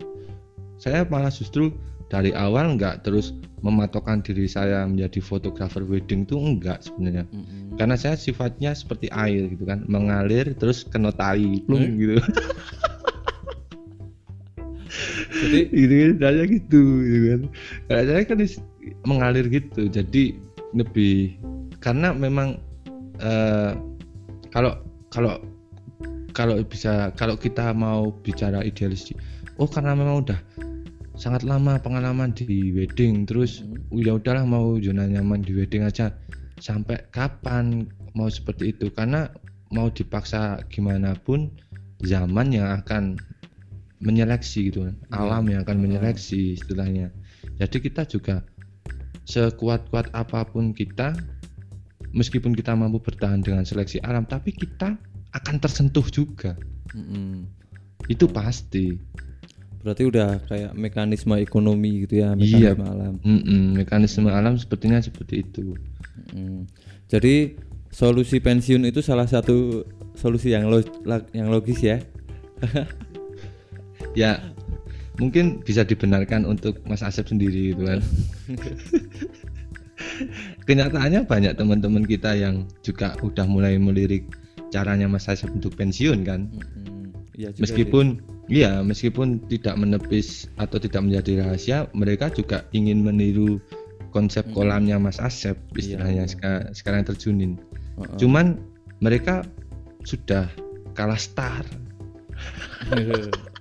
[0.79, 1.71] saya malah justru
[2.11, 7.25] dari awal nggak terus mematokkan diri saya menjadi fotografer wedding tuh enggak sebenarnya.
[7.81, 9.87] Karena saya sifatnya seperti air gitu kan.
[9.89, 12.21] Mengalir terus kena tai plung gitu.
[15.43, 17.41] Jadi gitu kan saya gitu, gitu kan.
[17.89, 18.39] Kalau saya kan
[19.09, 19.83] mengalir gitu.
[19.89, 20.44] Jadi
[20.75, 21.39] lebih
[21.79, 22.59] karena memang
[23.23, 23.73] eh,
[24.51, 25.39] kalau kalau
[26.35, 29.15] kalau bisa kalau kita mau bicara idealis
[29.63, 30.41] oh karena memang udah
[31.15, 33.63] sangat lama pengalaman di wedding terus
[33.95, 36.11] ya udahlah mau zona nyaman di wedding aja
[36.59, 38.91] sampai kapan mau seperti itu?
[38.95, 39.29] Karena
[39.75, 41.51] mau dipaksa gimana pun
[42.03, 43.19] zaman yang akan
[44.05, 47.11] menyeleksi gitu kan alam yang akan menyeleksi istilahnya.
[47.59, 48.45] Jadi kita juga
[49.25, 51.17] sekuat-kuat apa pun kita
[52.13, 54.95] meskipun kita mampu bertahan dengan seleksi alam tapi kita
[55.33, 56.55] akan tersentuh juga
[56.93, 57.49] mm-mm.
[58.07, 58.95] itu pasti
[59.81, 62.73] berarti udah kayak mekanisme ekonomi gitu ya Iya.
[62.73, 63.15] mekanisme alam.
[63.21, 65.75] Mm-mm, mekanisme alam sepertinya seperti itu
[66.31, 66.67] Mm.
[67.07, 67.59] Jadi
[67.91, 69.83] solusi pensiun itu salah satu
[70.15, 70.83] solusi yang lo-
[71.31, 71.99] yang logis ya.
[74.15, 74.41] ya
[75.23, 78.03] mungkin bisa dibenarkan untuk Mas Asep sendiri gitu kan
[80.69, 84.27] kenyataannya banyak teman-teman kita yang juga udah mulai melirik
[84.75, 86.51] caranya Mas Asep untuk pensiun kan.
[87.35, 88.07] Iya juga meskipun
[88.47, 93.59] iya meskipun tidak menepis atau tidak menjadi rahasia mereka juga ingin meniru
[94.15, 96.31] konsep kolamnya Mas Asep istilahnya iya.
[96.31, 97.63] seka- sekarang terjunin sih.
[97.99, 98.19] Heeh.
[98.23, 98.63] cuman
[99.03, 99.43] mereka
[100.07, 100.47] sudah
[100.95, 101.67] kalah start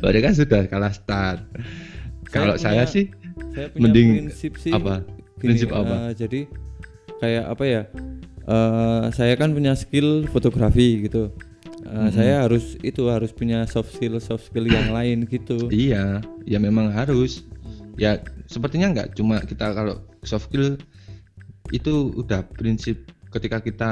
[0.00, 1.40] mereka sudah kalah start
[2.28, 3.08] kalau saya sih
[3.52, 5.04] saya punya mending prinsip sih apa?
[5.04, 5.94] gini, Prinsip apa?
[6.08, 6.40] eh, jadi
[7.18, 7.82] kayak apa ya
[8.46, 11.32] eh, saya kan punya skill fotografi gitu
[11.82, 16.62] Eh, saya harus itu harus punya soft skill soft skill yang lain gitu Iya, ya
[16.62, 17.42] memang harus.
[17.98, 20.78] Ya sepertinya nggak cuma kita kalau soft skill
[21.74, 23.90] itu udah prinsip ketika kita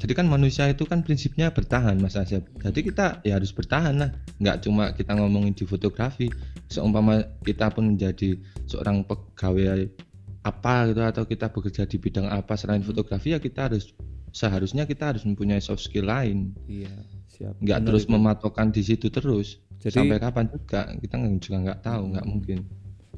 [0.00, 2.40] jadi kan manusia itu kan prinsipnya bertahan Mas Asep.
[2.64, 4.10] Jadi kita ya harus bertahan lah.
[4.40, 6.32] Nggak cuma kita ngomongin di fotografi.
[6.72, 9.92] Seumpama kita pun menjadi seorang pegawai
[10.40, 13.92] apa gitu atau kita bekerja di bidang apa selain fotografi ya kita harus
[14.32, 16.56] seharusnya kita harus mempunyai soft skill lain.
[16.64, 16.88] iya
[17.28, 18.12] siap Nggak terus itu.
[18.16, 19.60] mematokkan di situ terus.
[19.84, 22.58] Jadi- Sampai kapan juga kita juga nggak tahu, nggak mungkin.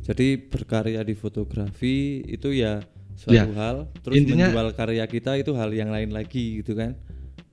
[0.02, 2.82] Jadi berkarya di fotografi itu ya
[3.16, 6.96] suatu Ya, hal, terus intinya- menjual karya kita itu hal yang lain lagi gitu kan?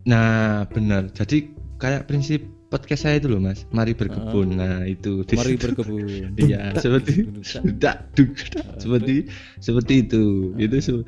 [0.07, 1.11] Nah, benar.
[1.11, 3.65] Jadi kayak prinsip podcast saya itu loh, Mas.
[3.73, 4.55] Mari berkebun.
[4.55, 6.33] Nah, itu Mari berkebun.
[6.37, 7.25] Iya, seperti
[7.75, 8.09] tidak
[8.79, 9.27] seperti
[9.59, 10.53] seperti itu.
[10.55, 11.05] Itu se-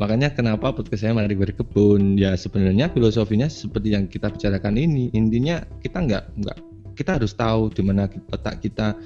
[0.00, 2.16] makanya kenapa podcast saya mari berkebun.
[2.18, 5.12] Ya sebenarnya filosofinya seperti yang kita bicarakan ini.
[5.14, 6.58] Intinya kita nggak nggak
[6.92, 8.96] kita harus tahu di mana letak kita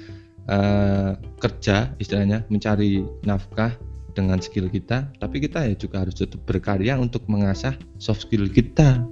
[0.47, 3.75] eh, kerja istilahnya mencari nafkah
[4.17, 9.05] dengan skill kita, tapi kita ya juga harus tetap berkarya untuk mengasah soft skill kita.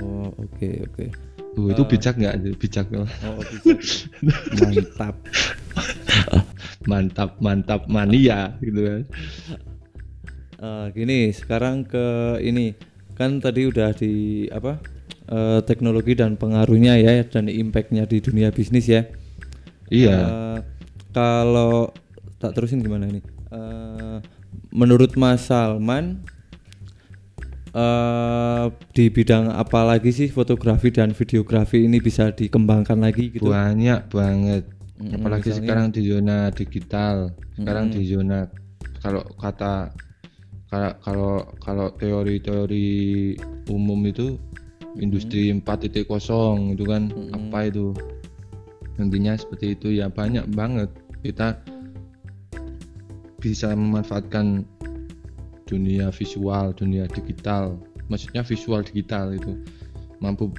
[0.00, 1.04] Oh, oke oke.
[1.52, 2.56] Tuh, itu bijak nggak?
[2.56, 3.04] Bijak Oh.
[4.64, 5.16] Mantap.
[6.82, 9.02] mantap mantap mania gitu kan.
[10.62, 12.72] Eh, gini, sekarang ke ini
[13.18, 14.80] kan tadi udah di apa
[15.28, 19.04] eh, teknologi dan pengaruhnya ya dan impactnya di dunia bisnis ya.
[19.92, 20.16] Iya.
[20.16, 20.58] Eh,
[21.12, 21.92] kalau
[22.40, 23.20] tak terusin gimana ini?
[23.52, 24.16] Eh,
[24.72, 26.24] menurut Mas Salman
[27.72, 33.48] eh di bidang apa lagi sih fotografi dan videografi ini bisa dikembangkan lagi gitu?
[33.48, 34.68] banyak banget.
[35.00, 35.60] Mm-mm, apalagi misalnya?
[35.64, 37.16] sekarang di zona digital.
[37.56, 38.48] Sekarang di zona
[39.00, 39.88] kalau kata
[40.68, 43.36] kalau kalau kalau teori-teori
[43.72, 44.36] umum itu
[45.00, 47.96] industri 4.0 itu kan apa itu?
[49.00, 50.92] Intinya seperti itu ya banyak banget.
[51.24, 51.56] Kita
[53.42, 54.62] bisa memanfaatkan
[55.66, 57.74] dunia visual dunia digital
[58.06, 59.58] maksudnya visual digital itu
[60.22, 60.54] mampu.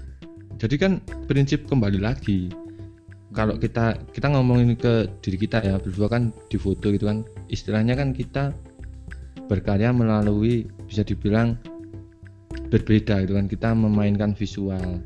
[0.60, 2.52] Jadi kan prinsip kembali lagi
[3.34, 7.98] kalau kita kita ngomongin ke diri kita ya berdua kan di foto gitu kan istilahnya
[7.98, 8.54] kan kita
[9.50, 11.58] berkarya melalui bisa dibilang
[12.70, 15.02] berbeda gitu kan kita memainkan visual.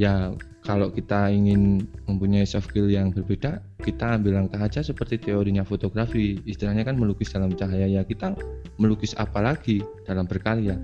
[0.00, 0.32] Ya
[0.64, 6.42] kalau kita ingin mempunyai soft skill yang berbeda kita ambil langkah aja seperti teorinya fotografi.
[6.42, 7.86] Istilahnya kan melukis dalam cahaya.
[7.86, 8.34] Ya kita
[8.82, 10.74] melukis apa lagi dalam berkarya?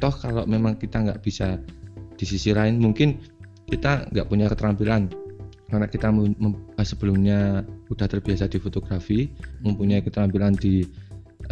[0.00, 1.60] Toh kalau memang kita nggak bisa
[2.16, 3.20] di sisi lain mungkin
[3.68, 5.12] kita nggak punya keterampilan.
[5.68, 6.08] Karena kita
[6.84, 9.28] sebelumnya udah terbiasa di fotografi
[9.60, 10.88] mempunyai keterampilan di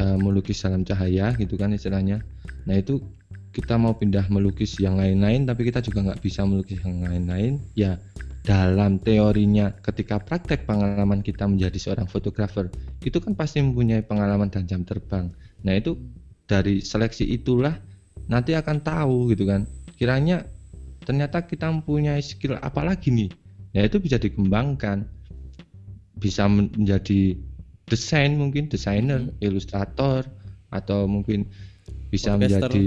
[0.01, 2.25] eh, melukis dalam cahaya gitu kan istilahnya.
[2.65, 3.05] Nah itu
[3.51, 7.99] kita mau pindah melukis yang lain-lain tapi kita juga nggak bisa melukis yang lain-lain ya
[8.41, 12.73] dalam teorinya ketika praktek pengalaman kita menjadi seorang fotografer
[13.05, 15.29] itu kan pasti mempunyai pengalaman dan jam terbang.
[15.61, 16.01] Nah itu
[16.49, 17.77] dari seleksi itulah
[18.33, 19.69] nanti akan tahu gitu kan.
[20.01, 20.49] Kiranya
[21.05, 23.31] ternyata kita mempunyai skill apa lagi nih?
[23.77, 25.05] Ya itu bisa dikembangkan
[26.17, 27.37] bisa men- menjadi
[27.89, 30.25] desain mungkin desainer ilustrator
[30.73, 31.49] atau mungkin
[32.09, 32.73] bisa Podcaster.
[32.73, 32.87] menjadi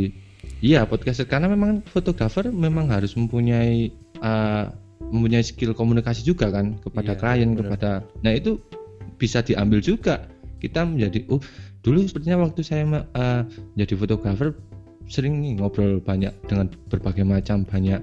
[0.65, 1.29] iya podcaster.
[1.29, 4.82] Karena memang fotografer memang harus mempunyai uh,
[5.13, 7.61] mempunyai skill komunikasi juga kan kepada Iya, klien benar.
[7.69, 7.89] kepada
[8.25, 8.57] nah itu
[9.21, 10.25] bisa diambil juga.
[10.57, 11.43] Kita menjadi oh
[11.85, 13.43] dulu sepertinya waktu saya uh,
[13.77, 14.57] jadi fotografer
[15.05, 17.99] sering nih ngobrol banyak dengan berbagai macam banyak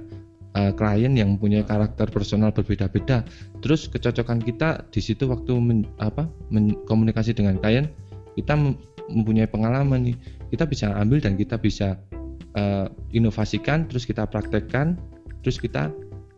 [0.54, 3.24] uh, klien yang mempunyai karakter personal berbeda-beda.
[3.64, 7.88] Terus kecocokan kita di situ waktu men- apa men- komunikasi dengan klien
[8.36, 8.78] kita mem-
[9.10, 10.16] mempunyai pengalaman nih.
[10.52, 11.96] Kita bisa ambil dan kita bisa
[12.54, 15.00] uh, inovasikan terus kita praktekkan
[15.40, 15.88] terus kita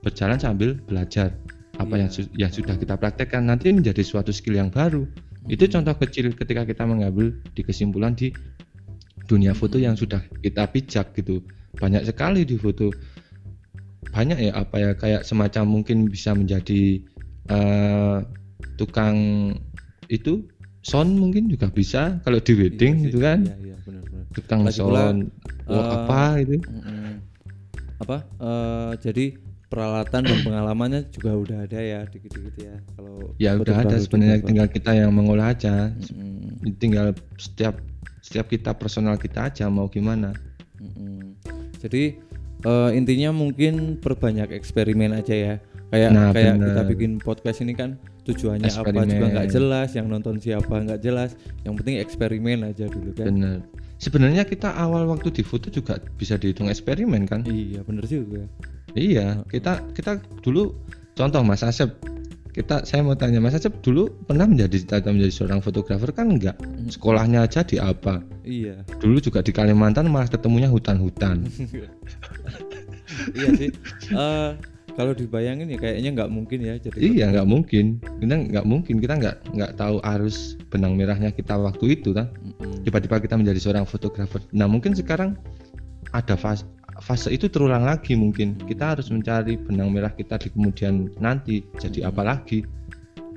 [0.03, 1.33] berjalan sambil belajar
[1.79, 2.01] apa Iya.
[2.05, 5.07] yang su- yang sudah kita praktekkan nanti menjadi suatu skill yang baru
[5.47, 8.31] itu contoh kecil ketika kita mengambil di kesimpulan di
[9.25, 11.41] dunia foto yang sudah kita pijak gitu
[11.79, 12.93] banyak sekali di foto
[14.13, 17.01] banyak ya apa ya kayak semacam mungkin bisa menjadi
[17.49, 18.19] eh,
[18.77, 19.17] tukang
[20.07, 20.45] itu
[20.83, 24.25] sound mungkin juga bisa kalau di wedding Iya gitu kan Iya, iya, benar-benar.
[24.35, 25.19] tukang Lagi pula, sound
[25.65, 27.13] oh, eh, apa itu Mm-mm.
[27.99, 28.17] Apa?
[28.37, 29.27] eh, jadi
[29.73, 32.77] peralatan dan pengalamannya juga udah ada ya dikit-dikit ya.
[32.93, 36.77] Kalau ya udah ada sebenarnya tinggal kita yang mengolah aja Mm-mm.
[36.77, 37.81] tinggal setiap
[38.21, 40.37] setiap kita personal kita aja mau gimana
[40.77, 41.33] Mm-mm.
[41.81, 42.21] Jadi
[42.63, 45.55] eh, intinya mungkin perbanyak eksperimen aja ya.
[45.89, 46.67] Kayak Nah, kayak bener.
[46.73, 49.09] kita bikin podcast ini kan tujuannya apa Eksperimen.
[49.11, 51.35] juga nggak jelas, yang nonton siapa nggak jelas.
[51.67, 53.27] Yang penting eksperimen aja dulu kan.
[53.31, 53.59] bener
[54.03, 58.51] sebenarnya kita awal waktu di foto juga bisa dihitung eksperimen kan Iya bener juga.
[58.99, 60.75] Iya, kita kita dulu
[61.15, 61.89] contoh Mas Asep.
[62.53, 66.59] Kita saya mau tanya Mas Asep dulu pernah menjadi cita-cita menjadi seorang fotografer kan enggak?
[66.93, 68.21] Sekolahnya aja di apa?
[68.45, 68.85] Iya.
[69.01, 71.49] Dulu juga di Kalimantan malah ketemunya hutan-hutan.
[73.39, 73.71] iya sih.
[74.13, 74.51] Eh,
[74.93, 76.97] kalau dibayangin ya kayaknya nggak mungkin ya jadi.
[77.01, 77.99] iya, nggak mungkin.
[78.21, 82.29] Kita nggak mungkin kita nggak nggak tahu arus benang merahnya kita waktu itu kan.
[82.85, 84.45] Tiba-tiba kita menjadi seorang fotografer.
[84.53, 85.37] Nah, mungkin sekarang
[86.13, 86.69] ada fase
[87.01, 88.61] fase itu terulang lagi mungkin.
[88.61, 92.63] Kita harus mencari benang merah kita di kemudian nanti jadi apa lagi?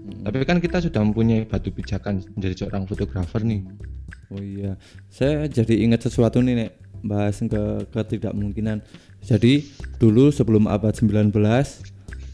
[0.06, 3.66] Tapi kan kita sudah mempunyai batu pijakan menjadi seorang fotografer nih.
[4.30, 4.78] Oh iya,
[5.10, 6.72] saya jadi ingat sesuatu nih nek
[7.06, 7.64] bahas ke
[7.94, 8.82] ketidakmungkinan.
[9.26, 9.66] Jadi
[9.98, 11.34] dulu sebelum abad 19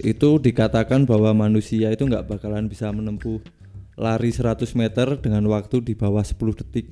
[0.04, 3.40] itu dikatakan bahwa manusia itu nggak bakalan bisa menempuh
[3.96, 6.92] lari 100 meter dengan waktu di bawah 10 detik.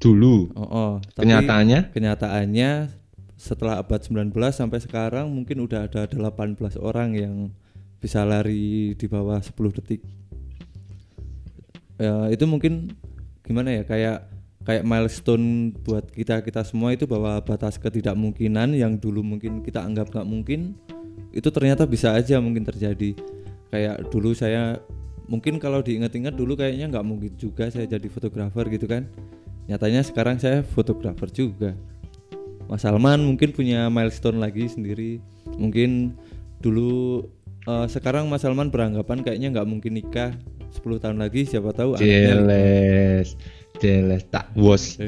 [0.00, 0.56] Dulu.
[0.56, 0.92] Oh, oh.
[1.12, 2.70] Tapi Kenyataannya kenyataannya
[3.36, 7.34] setelah abad 19 sampai sekarang mungkin udah ada 18 orang yang
[8.00, 10.00] bisa lari di bawah 10 detik.
[12.00, 12.96] Ya, itu mungkin
[13.44, 19.24] gimana ya kayak kayak milestone buat kita kita semua itu bahwa batas ketidakmungkinan yang dulu
[19.24, 20.76] mungkin kita anggap nggak mungkin
[21.32, 23.16] itu ternyata bisa aja mungkin terjadi.
[23.70, 24.82] Kayak dulu saya
[25.30, 29.06] mungkin kalau diingat-ingat dulu kayaknya nggak mungkin juga saya jadi fotografer gitu kan.
[29.70, 31.72] Nyatanya sekarang saya fotografer juga.
[32.66, 35.22] Mas Salman mungkin punya milestone lagi sendiri.
[35.54, 36.18] Mungkin
[36.58, 37.24] dulu
[37.64, 40.34] eh, sekarang Mas Salman beranggapan kayaknya nggak mungkin nikah
[40.70, 43.26] 10 tahun lagi siapa tahu anaknya
[43.80, 44.96] jeles tak bos.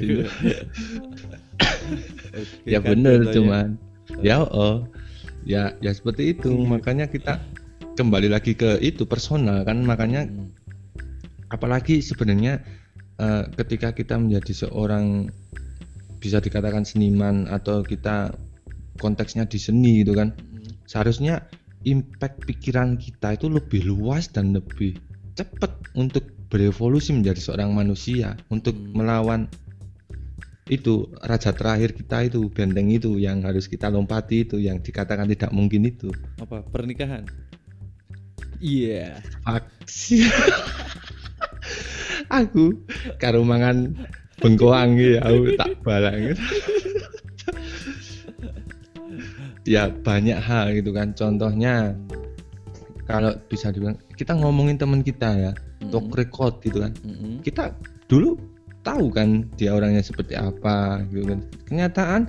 [2.32, 3.76] Oke, ya kan, bener cuman.
[4.24, 4.88] Ya oh.
[5.44, 6.50] Ya ya seperti itu.
[6.64, 7.38] Makanya kita
[7.94, 9.84] kembali lagi ke itu personal kan.
[9.84, 10.48] Makanya Hmm.
[11.52, 12.64] apalagi sebenarnya
[13.20, 15.28] eh, ketika kita menjadi seorang
[16.16, 18.32] bisa dikatakan seniman atau kita
[18.96, 20.64] konteksnya di seni gitu kan Hmm.
[20.88, 21.44] seharusnya
[21.84, 24.96] impact pikiran kita itu lebih luas dan lebih
[25.34, 28.92] cepat untuk berevolusi menjadi seorang manusia untuk Hmm.
[28.92, 29.42] melawan
[30.68, 35.48] itu raja terakhir kita itu benteng itu yang harus kita lompati itu yang dikatakan tidak
[35.48, 36.12] mungkin itu.
[36.44, 37.24] Apa pernikahan?
[38.60, 39.16] Iya.
[39.48, 40.22] Aksi
[42.40, 42.76] aku
[43.16, 43.96] karo mangan
[44.38, 46.30] bengkoang ya aku tak balang
[49.72, 51.16] ya banyak hal gitu kan.
[51.16, 51.96] Contohnya
[53.08, 55.52] kalau bisa dibilang kita ngomongin teman kita ya
[55.88, 56.92] talk record gitu kan.
[57.02, 57.40] Mm-mm.
[57.40, 57.72] kita
[58.06, 58.36] dulu
[58.82, 61.40] tahu kan dia orangnya seperti apa gitu kan.
[61.64, 62.20] Kenyataan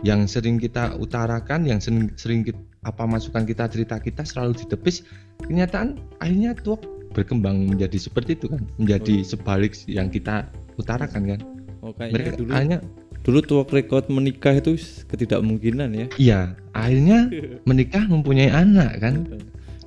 [0.00, 5.06] yang sering kita utarakan yang sering sering kit- apa masukan kita cerita kita selalu ditepis
[5.40, 6.76] kenyataan akhirnya tuh
[7.12, 9.28] berkembang menjadi seperti itu kan menjadi Oh.
[9.28, 11.40] sebalik yang kita utarakan kan.
[11.80, 12.78] Oh mereka dulu hanya
[13.22, 14.74] dulu talk record menikah itu
[15.06, 16.06] ketidakmungkinan ya.
[16.18, 16.40] Iya
[16.72, 17.30] akhirnya
[17.68, 19.14] menikah mempunyai anak kan.
[19.24, 19.38] Itu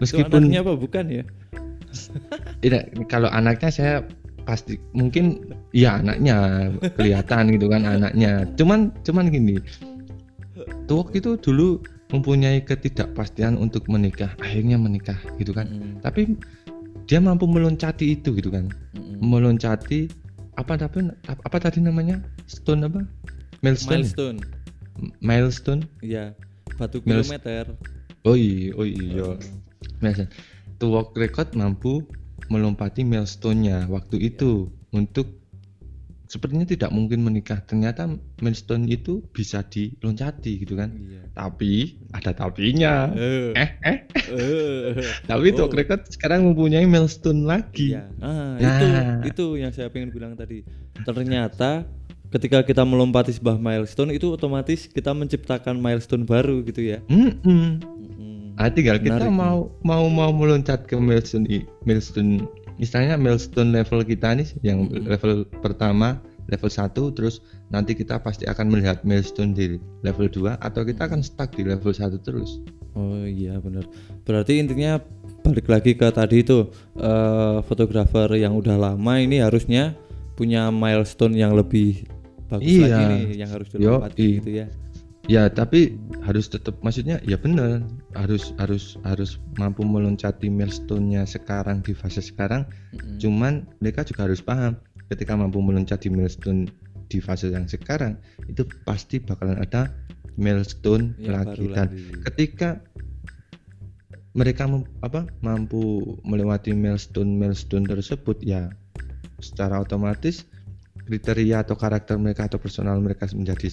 [0.01, 0.73] meskipun anaknya apa?
[0.73, 1.23] Bukan ya
[2.61, 3.95] tidak kalau anaknya saya
[4.45, 5.41] pasti mungkin
[5.73, 8.45] ya anaknya kelihatan gitu kan anaknya.
[8.55, 9.57] Cuman cuman gini
[10.85, 11.81] Tuwok itu dulu
[12.13, 15.67] mempunyai ketidakpastian untuk menikah akhirnya menikah gitu kan.
[15.67, 15.99] Mm-mm.
[16.05, 16.37] tapi
[17.09, 18.69] dia mampu meloncati itu gitu kan.
[18.93, 19.19] Mm-mm.
[19.19, 20.07] meloncati
[20.55, 22.21] apa tapi apa tadi namanya?
[22.47, 23.01] Stone apa?
[23.65, 24.39] Milestone milestone.
[25.19, 25.81] Milestone?
[25.99, 26.37] Iya
[26.77, 27.73] batu kilometer.
[28.23, 29.35] Oh iya oh iya
[29.99, 30.31] Milestone.
[30.85, 32.05] Tuwok record mampu
[32.45, 35.41] melompati milestone-nya waktu itu untuk
[36.25, 38.05] sepertinya tidak mungkin menikah ternyata
[38.37, 45.13] milestone itu bisa diloncati gitu kan iya tapi ada tapinya eh eh eh eh.
[45.25, 45.69] tapi Oh.
[45.69, 48.09] Record sekarang mempunyai milestone lagi Iya.
[48.21, 48.61] Ah, Nah.
[48.61, 48.85] itu
[49.25, 50.61] itu yang saya pengen bilang tadi.
[51.01, 51.85] Ternyata
[52.29, 56.99] ketika kita melompati sebuah milestone itu otomatis kita menciptakan milestone baru gitu ya.
[57.09, 57.41] Mm-mm.
[57.41, 58.24] Mm-mm.
[58.55, 61.43] Ah, tinggal kita Menarik mau mau mau meloncat ke milestone
[61.83, 62.47] milestone
[62.79, 65.07] istilahnya milestone level kita nih yang Mm-mm.
[65.07, 70.81] level pertama level 1 terus nanti kita pasti akan melihat milestone di level 2 atau
[70.83, 72.61] kita akan stuck di level 1 terus
[72.95, 73.83] Oh iya benar.
[74.23, 74.95] Berarti intinya
[75.43, 79.91] balik lagi ke tadi itu eh, fotografer yang udah lama ini harusnya
[80.39, 82.07] punya milestone yang lebih
[82.47, 82.87] bagus Iya.
[82.87, 84.67] lagi nih yang harus dilompati gitu ya.
[85.25, 87.81] Ya tapi harus tetap maksudnya ya benar
[88.13, 93.17] harus harus harus mampu meloncati milestone-nya sekarang di fase sekarang Mm-mm.
[93.17, 94.77] cuman mereka juga harus paham
[95.09, 96.69] ketika mampu meloncati milestone
[97.09, 98.17] di fase yang sekarang
[98.49, 99.89] itu pasti bakalan ada
[100.37, 102.03] milestone Yang lagi dan lagi.
[102.29, 102.69] ketika
[104.35, 108.69] mereka mem- apa mampu melewati milestone milestone tersebut ya
[109.41, 110.45] secara otomatis
[111.05, 113.69] kriteria atau karakter mereka atau personal mereka menjadi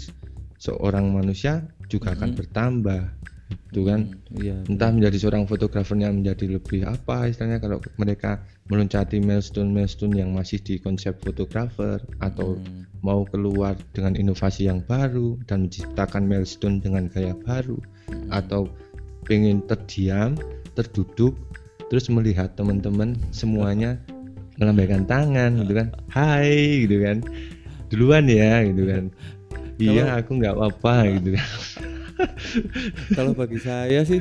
[0.62, 2.38] seorang manusia juga akan Mm-mm.
[2.38, 3.02] bertambah
[3.72, 4.56] itu kan Mm, Iya.
[4.64, 8.40] entah menjadi seorang fotografernya menjadi lebih apa istilahnya kalau mereka
[8.70, 12.88] meloncati milestone milestone yang masih di konsep fotografer atau Mm.
[13.02, 17.76] mau keluar dengan inovasi yang baru dan menciptakan milestone dengan gaya baru
[18.08, 18.30] Mm.
[18.30, 18.70] atau
[19.26, 20.38] pengen terdiam
[20.72, 21.36] terduduk
[21.92, 24.00] terus melihat teman-teman semuanya
[24.56, 27.20] melambaikan tangan gitu kan hai gitu kan
[27.92, 29.12] duluan ya gitu kan
[29.82, 31.48] iya aku nggak apa-apa gitu kan
[33.16, 34.20] kalau bagi saya sih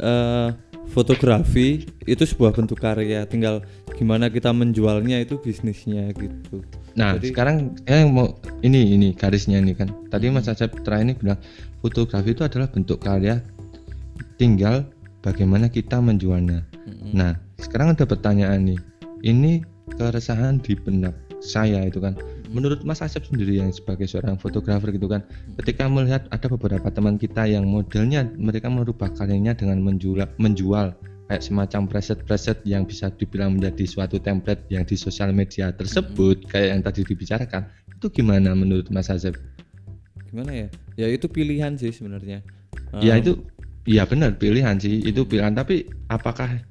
[0.00, 0.48] eh
[0.92, 3.64] fotografi itu sebuah bentuk karya tinggal
[3.96, 9.74] gimana kita menjualnya itu bisnisnya gitu Nah, Jadi- sekarang saya mau ini ini garisnya ini
[9.74, 9.90] kan.
[10.14, 11.38] Tadi Mas Asep terakhir ini bilang
[11.82, 13.42] fotografi itu adalah bentuk karya,
[14.38, 14.86] tinggal
[15.18, 16.62] bagaimana kita menjualnya.
[17.10, 18.80] Nah, sekarang ada pertanyaan nih.
[19.26, 19.66] Ini
[19.98, 22.14] keresahan di benak saya itu kan.
[22.54, 25.26] Menurut Mas Asep sendiri yang sebagai seorang fotografer gitu kan,
[25.58, 30.94] ketika melihat ada beberapa teman kita yang modelnya mereka merubah karyanya dengan menjual menjual
[31.26, 36.78] kayak semacam preset-preset yang bisa dibilang menjadi suatu template yang di sosial media tersebut kayak
[36.78, 39.34] yang tadi dibicarakan itu gimana menurut Mas Asep?
[40.34, 40.68] gimana ya?
[40.98, 42.42] Ya itu pilihan sih sebenarnya.
[42.98, 43.32] Ya Um, itu
[43.86, 45.54] ya benar pilihan sih itu pilihan.
[45.54, 46.62] Tapi apakah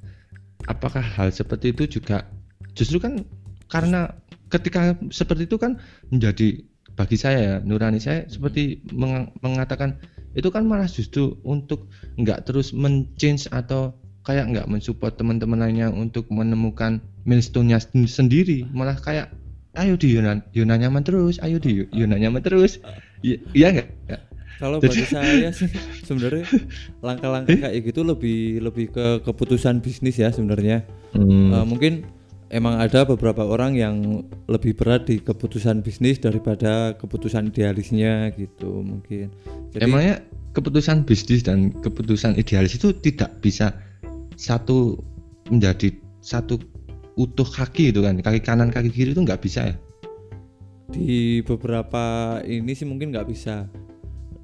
[0.68, 2.28] apakah hal seperti itu juga
[2.72, 3.24] justru kan
[3.68, 4.12] karena
[4.48, 6.62] ketika seperti itu kan menjadi
[6.94, 9.98] bagi saya ya nurani saya seperti meng- mengatakan
[10.34, 16.26] itu kan malah justru untuk nggak terus men-change atau kayak nggak mensupport teman-teman lainnya untuk
[16.30, 18.64] menemukan milestone-nya sen- sendiri.
[18.72, 19.30] Malah kayak
[19.74, 22.78] ayo di Yunan Yunan nyaman terus ayo di Yunan nyaman terus.
[23.26, 23.88] I- iya nggak?
[24.62, 25.66] Kalau Jadi- bagi saya sih
[26.06, 26.46] sebenarnya
[27.02, 30.86] langkah-langkah kayak gitu lebih lebih ke keputusan bisnis ya sebenarnya.
[31.10, 31.50] Hmm.
[31.50, 31.92] Eh, mungkin
[32.50, 39.32] emang ada beberapa orang yang lebih berat di keputusan bisnis daripada keputusan idealisnya gitu mungkin.
[39.72, 40.20] Jadi Emangnya
[40.52, 43.74] keputusan bisnis dan keputusan idealis itu tidak bisa
[44.34, 45.00] satu
[45.48, 46.56] menjadi satu
[47.14, 49.76] utuh kaki itu kan kaki kanan kaki kiri itu nggak bisa ya
[50.94, 53.66] di beberapa ini sih mungkin nggak bisa.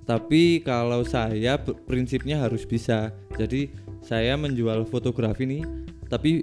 [0.08, 3.14] Tapi kalau saya prinsipnya harus bisa.
[3.38, 3.70] Jadi
[4.02, 5.62] saya menjual fotografi nih,
[6.10, 6.42] tapi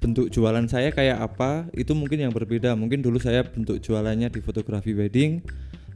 [0.00, 2.72] bentuk jualan saya kayak apa itu mungkin yang berbeda.
[2.72, 5.44] Mungkin dulu saya bentuk jualannya di fotografi wedding.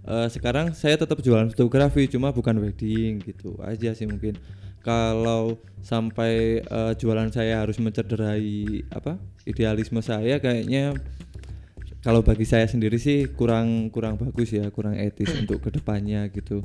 [0.04, 4.36] Eh, sekarang saya tetap jualan fotografi, cuma bukan wedding gitu aja sih mungkin.
[4.84, 9.16] Kalau sampai eh, jualan saya harus mencederai apa
[9.48, 10.92] idealisme saya, kayaknya
[12.04, 16.60] kalau bagi saya sendiri sih kurang kurang bagus ya, kurang etis untuk ke depannya gitu.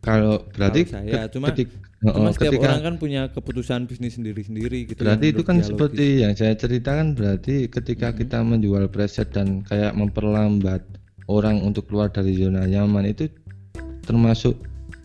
[0.00, 3.84] Kalau berarti Kalau saya, ke- cuma- ketik- Cuma oh, setiap ketika- orang kan punya keputusan
[3.84, 5.04] bisnis sendiri-sendiri gitu.
[5.04, 10.80] berarti itu kan seperti yang saya ceritakan berarti ketika kita menjual preset dan kayak memperlambat
[11.28, 13.28] orang untuk keluar dari zona nyaman itu
[14.00, 14.56] termasuk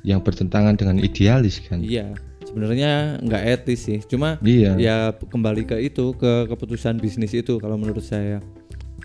[0.01, 2.15] yang bertentangan dengan idealis kan Iya,
[2.47, 3.99] sebenarnya nggak etis sih.
[4.01, 8.39] Cuma iya ya kembali ke itu ke keputusan bisnis itu kalau menurut saya.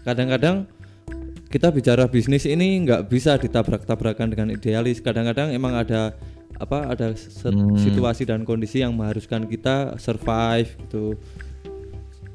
[0.01, 0.70] Kadang-kadang
[1.51, 5.03] kita bicara bisnis ini nggak bisa ditabrak-tabrakan dengan idealis.
[5.03, 6.14] Kadang-kadang emang ada
[6.57, 7.11] apa ada
[7.51, 7.74] Hmm.
[7.74, 11.18] situasi dan kondisi yang mengharuskan kita survive gitu.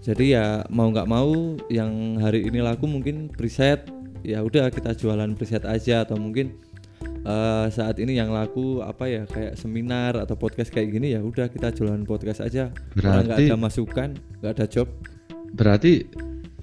[0.03, 3.89] Jadi ya mau nggak mau yang hari ini laku mungkin preset
[4.21, 6.57] ya udah kita jualan preset aja atau mungkin
[7.25, 11.49] eh, saat ini yang laku apa ya kayak seminar atau podcast kayak gini ya udah
[11.49, 12.69] kita jualan podcast aja.
[12.99, 14.09] Orang nggak Berarti- ada masukan,
[14.41, 14.87] nggak ada job.
[15.55, 16.03] berarti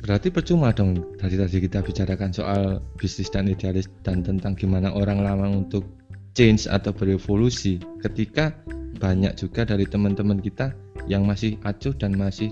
[0.02, 2.62] berarti percuma dong tadi tadi kita bicarakan soal
[2.98, 5.86] bisnis dan idealis dan tentang gimana orang lama untuk
[6.34, 8.50] change atau berevolusi ketika
[8.98, 10.74] banyak juga dari teman-teman kita
[11.06, 12.50] yang masih acuh dan masih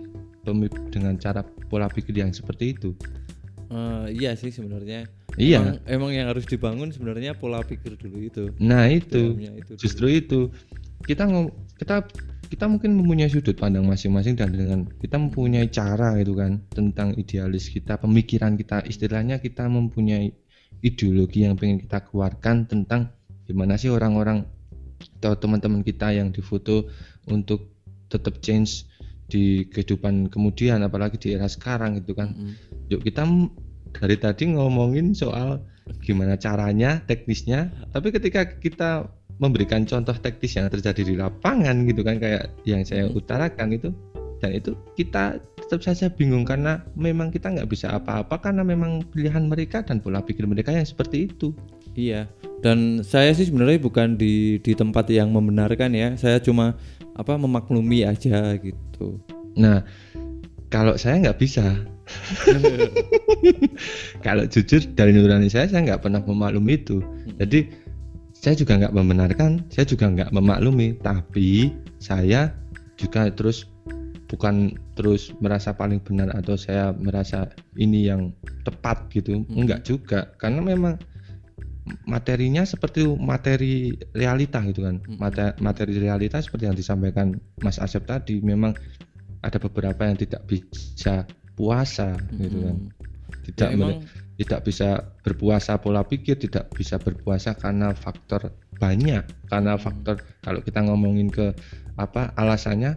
[0.90, 2.94] dengan cara pola pikir yang seperti itu
[3.70, 5.06] Eh, iya sih sebenarnya.
[5.38, 8.44] iya Emang, emang yang harus dibangun sebenarnya pola pikir dulu itu.
[8.58, 9.78] nah itu itu dulu.
[9.78, 10.50] justru itu
[11.04, 12.04] kita ngom- kita
[12.50, 17.70] kita mungkin mempunyai sudut pandang masing-masing dan dengan kita mempunyai cara gitu kan tentang idealis
[17.70, 20.34] kita pemikiran kita istilahnya kita mempunyai
[20.82, 23.14] ideologi yang pengen kita keluarkan tentang
[23.46, 24.42] gimana sih orang-orang
[25.22, 26.90] atau teman-teman kita yang difoto
[27.30, 27.70] untuk
[28.10, 28.90] tetap change
[29.30, 32.90] di kehidupan kemudian apalagi di era sekarang gitu kan Mm-mm.
[32.90, 33.22] yuk kita
[33.94, 35.62] dari tadi ngomongin soal
[36.02, 39.06] gimana caranya teknisnya tapi ketika kita
[39.40, 43.16] memberikan contoh teknis yang terjadi di lapangan gitu kan kayak yang saya Hmm.
[43.16, 43.88] utarakan itu
[44.40, 49.48] dan itu kita tetap saja bingung karena memang kita nggak bisa apa-apa karena memang pilihan
[49.48, 51.56] mereka dan pola pikir mereka yang seperti itu
[51.98, 52.30] Iya.
[52.62, 56.14] Dan saya sih sebenarnya bukan di di tempat yang membenarkan ya.
[56.14, 56.78] Saya cuma
[57.18, 59.18] apa memaklumi aja gitu.
[59.58, 59.82] nah
[60.70, 61.66] kalau saya nggak bisa
[64.26, 67.02] kalau jujur dari nurani saya saya nggak pernah memaklumi itu
[67.36, 67.66] jadi
[68.40, 72.56] saya juga nggak membenarkan saya juga nggak memaklumi tapi saya
[72.96, 73.68] juga terus
[74.26, 78.32] bukan terus merasa paling benar atau saya merasa ini yang
[78.64, 79.66] tepat gitu Hmm.
[79.66, 80.94] enggak juga karena memang
[82.06, 85.18] materinya seperti materi realita gitu kan Hmm.
[85.18, 88.72] Mate- materi realita seperti yang disampaikan Mas Asep tadi memang
[89.40, 91.26] ada beberapa yang tidak bisa
[91.56, 92.88] puasa gitu kan Mm.
[93.50, 93.92] tidak Ya, emang
[94.40, 99.20] tidak bisa berpuasa pola pikir tidak bisa berpuasa karena faktor banyak.
[99.52, 99.84] Karena Hmm.
[99.84, 101.52] faktor kalau kita ngomongin ke
[102.00, 102.96] apa alasannya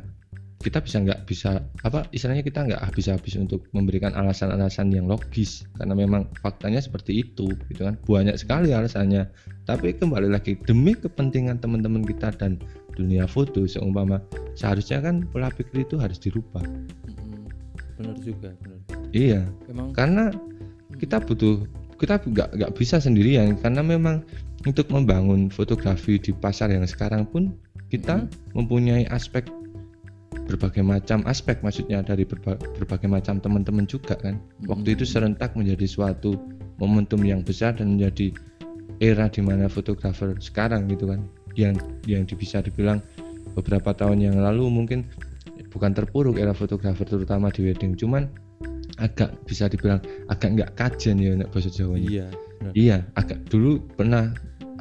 [0.63, 5.67] kita bisa nggak bisa apa istilahnya kita nggak habis-habis untuk memberikan alasan-alasan yang logis.
[5.75, 7.99] Karena memang faktanya seperti itu gitu kan.
[8.07, 9.27] Banyak sekali alasannya.
[9.67, 12.55] Tapi kembali lagi demi kepentingan teman-teman kita dan
[12.95, 14.23] dunia foto seumpama
[14.55, 16.63] seharusnya kan pola pikir itu harus dirubah.
[16.63, 17.51] Mm-mm.
[17.99, 18.79] benar juga benar.
[19.13, 19.45] Iya.
[19.69, 20.31] Emang karena
[21.03, 21.67] kita butuh
[21.99, 23.59] kita nggak nggak bisa sendirian.
[23.59, 24.23] Karena memang
[24.63, 27.51] untuk membangun fotografi di pasar yang sekarang pun
[27.91, 28.23] kita
[28.55, 29.43] mempunyai aspek
[30.47, 34.39] berbagai macam aspek maksudnya dari berba- berbagai macam teman-teman juga kan.
[34.67, 36.39] Waktu itu serentak menjadi suatu
[36.79, 38.31] momentum yang besar dan menjadi
[39.03, 41.27] era di mana fotografer sekarang gitu kan
[41.59, 41.75] yang
[42.07, 43.03] yang di- bisa dibilang
[43.53, 45.05] beberapa tahun yang lalu mungkin
[45.69, 47.95] bukan terpuruk era fotografer terutama di wedding.
[47.95, 48.27] Cuman
[49.03, 49.99] agak bisa dibilang
[50.31, 54.31] agak nggak kajian ya nek bahasa Jawanya iya benar Iya, agak dulu pernah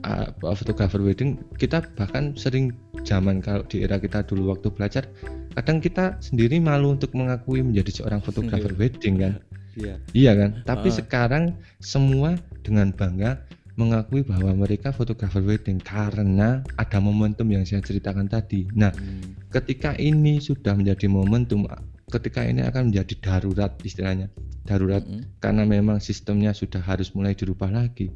[0.07, 2.71] uh, fotografer wedding kita bahkan sering
[3.03, 5.11] zaman kalau di era kita dulu waktu belajar
[5.59, 9.33] kadang kita sendiri malu untuk mengakui menjadi seorang fotografer wedding kan.
[9.75, 10.51] iya Iya kan?
[10.63, 10.97] Tapi Ah.
[11.03, 11.45] sekarang
[11.83, 13.43] semua dengan bangga
[13.75, 18.69] mengakui bahwa mereka fotografer wedding karena ada momentum yang saya ceritakan tadi.
[18.77, 19.33] Nah, Hmm.
[19.49, 21.65] ketika ini sudah menjadi momentum
[22.13, 24.29] ketika ini akan menjadi darurat istilahnya.
[24.69, 25.41] Darurat Mm-mm.
[25.41, 28.13] karena memang sistemnya sudah harus mulai dirubah lagi.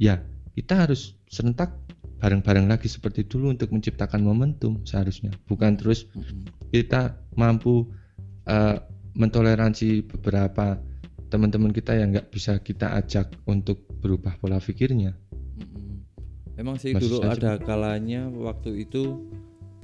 [0.00, 0.24] Ya,
[0.56, 1.76] kita harus serentak
[2.16, 5.36] bareng-bareng lagi seperti dulu untuk menciptakan momentum seharusnya.
[5.46, 6.48] Bukan terus Mm-mm.
[6.72, 7.86] kita mampu
[8.48, 8.80] eh,
[9.16, 10.80] mentoleransi beberapa
[11.28, 15.12] teman-teman kita yang nggak bisa kita ajak untuk berubah pola pikirnya.
[15.60, 16.02] Mm-mm.
[16.56, 19.28] Emang sih Maksud dulu ada kalanya waktu itu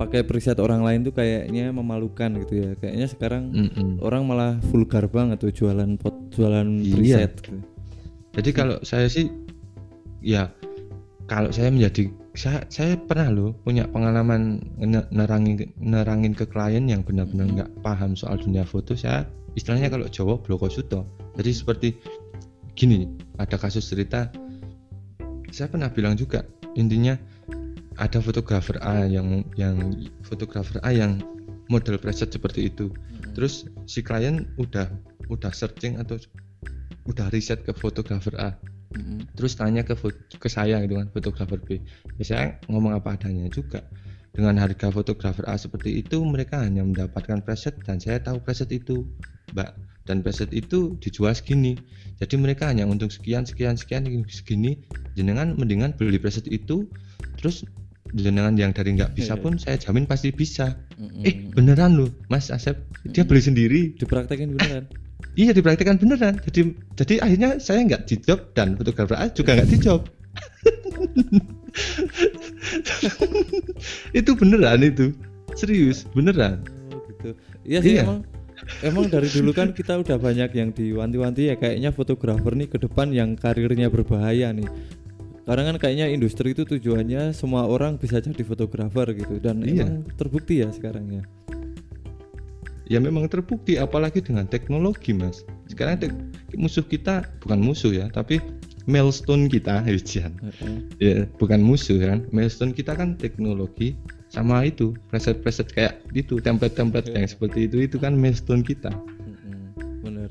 [0.02, 2.70] pakai preset orang lain tuh kayaknya memalukan gitu ya.
[2.76, 4.02] Kayaknya sekarang Mm-mm.
[4.02, 6.94] orang malah vulgar banget tuh jualan pot jualan Iya.
[7.22, 7.58] preset gitu.
[8.32, 9.28] Jadi kalau saya sih
[10.18, 10.50] ya
[11.26, 17.04] kalau saya menjadi saya saya pernah loh punya pengalaman ne- nerangin nerangin ke klien yang
[17.04, 17.54] benar-benar Mhm.
[17.60, 21.04] nggak paham soal dunia foto saya istilahnya kalau Jawa bloko suto
[21.36, 21.88] jadi seperti
[22.72, 23.04] gini
[23.36, 24.32] ada kasus cerita
[25.52, 26.40] saya pernah bilang juga
[26.72, 27.20] intinya
[27.98, 31.20] ada fotografer A yang yang fotografer A yang
[31.68, 32.92] model preset seperti itu.
[32.92, 33.32] Mm-mm.
[33.32, 34.88] terus si klien udah
[35.32, 36.20] udah searching atau
[37.08, 38.56] udah riset ke fotografer A.
[38.92, 39.24] Mm-mm.
[39.32, 39.96] terus tanya ke
[40.36, 41.80] ke saya gitu kan fotografer B.
[42.20, 43.84] Ya saya ngomong apa adanya juga.
[44.32, 49.04] Dengan harga fotografer A seperti itu mereka hanya mendapatkan preset dan saya tahu preset itu
[49.52, 49.76] mbak.
[50.02, 51.78] Dan preset itu dijual segini.
[52.18, 54.80] Jadi mereka hanya untung sekian sekian sekian segini.
[55.14, 56.88] Jenengan mendingan beli preset itu
[57.38, 57.62] terus
[58.12, 59.40] jenengan yang dari nggak bisa Iya.
[59.40, 61.24] pun saya jamin pasti bisa Mm-mm.
[61.24, 62.76] eh beneran loh mas Asep
[63.08, 64.84] dia beli sendiri dipraktekin beneran.
[65.32, 66.36] Iya dipraktikkan beneran.
[66.44, 70.04] Jadi jadi akhirnya saya nggak dijob dan fotografer A juga nggak dijob.
[74.12, 75.16] itu beneran itu
[75.56, 76.60] serius beneran.
[76.92, 77.30] Oh, gitu.
[77.64, 78.04] Iya sih Iya.
[78.04, 78.20] emang
[78.84, 83.08] emang dari dulu kan kita udah banyak yang diwanti-wanti ya kayaknya fotografer nih ke depan
[83.10, 84.68] yang karirnya berbahaya nih.
[85.42, 89.90] Karena kan kayaknya industri itu tujuannya semua orang bisa jadi fotografer gitu dan Iya.
[89.90, 91.22] emang terbukti ya sekarang ya.
[92.86, 95.42] Ya memang terbukti apalagi dengan teknologi mas.
[95.66, 96.14] Sekarang tek-
[96.54, 98.38] musuh kita bukan musuh ya tapi
[98.84, 100.36] milestone kita Jan.
[100.38, 100.74] Heeh.
[101.00, 102.22] Ya bukan musuh kan.
[102.30, 103.96] Milestone kita kan teknologi
[104.28, 108.88] sama itu preset-preset kayak itu template-template yang seperti itu itu kan milestone kita.
[108.92, 110.30] Mm-mm, Bener.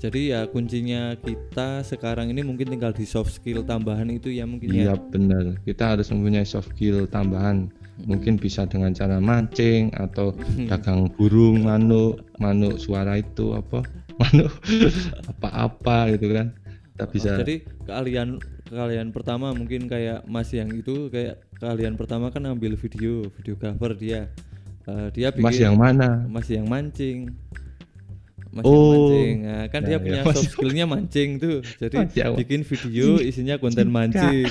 [0.00, 4.72] Jadi ya kuncinya kita sekarang ini mungkin tinggal di soft skill tambahan itu ya mungkin
[4.72, 4.94] Iya ya.
[4.96, 5.60] benar.
[5.60, 7.68] Kita harus mempunyai soft skill tambahan.
[8.08, 10.32] Mungkin bisa dengan cara mancing atau
[10.72, 13.84] dagang burung, manuk, manuk suara itu apa?
[14.20, 14.52] Manuk
[15.28, 16.52] apa-apa gitu kan.
[16.96, 17.30] Kita bisa.
[17.36, 18.28] Oh, jadi keahlian
[18.68, 24.32] keahlian pertama mungkin kayak Mas yang itu kayak keahlian pertama kan ambil video, videographer dia.
[24.88, 26.24] Eh, dia bikin Mas yang mana?
[26.24, 27.36] Mas yang mancing.
[28.50, 28.90] Mas yang Oh.
[29.06, 29.36] mancing.
[29.42, 31.56] Nah, kan dia Nah, punya ya, Mas soft yang- skillnya mancing tuh.
[31.78, 34.42] Jadi Mas yang- bikin video isinya konten mancing.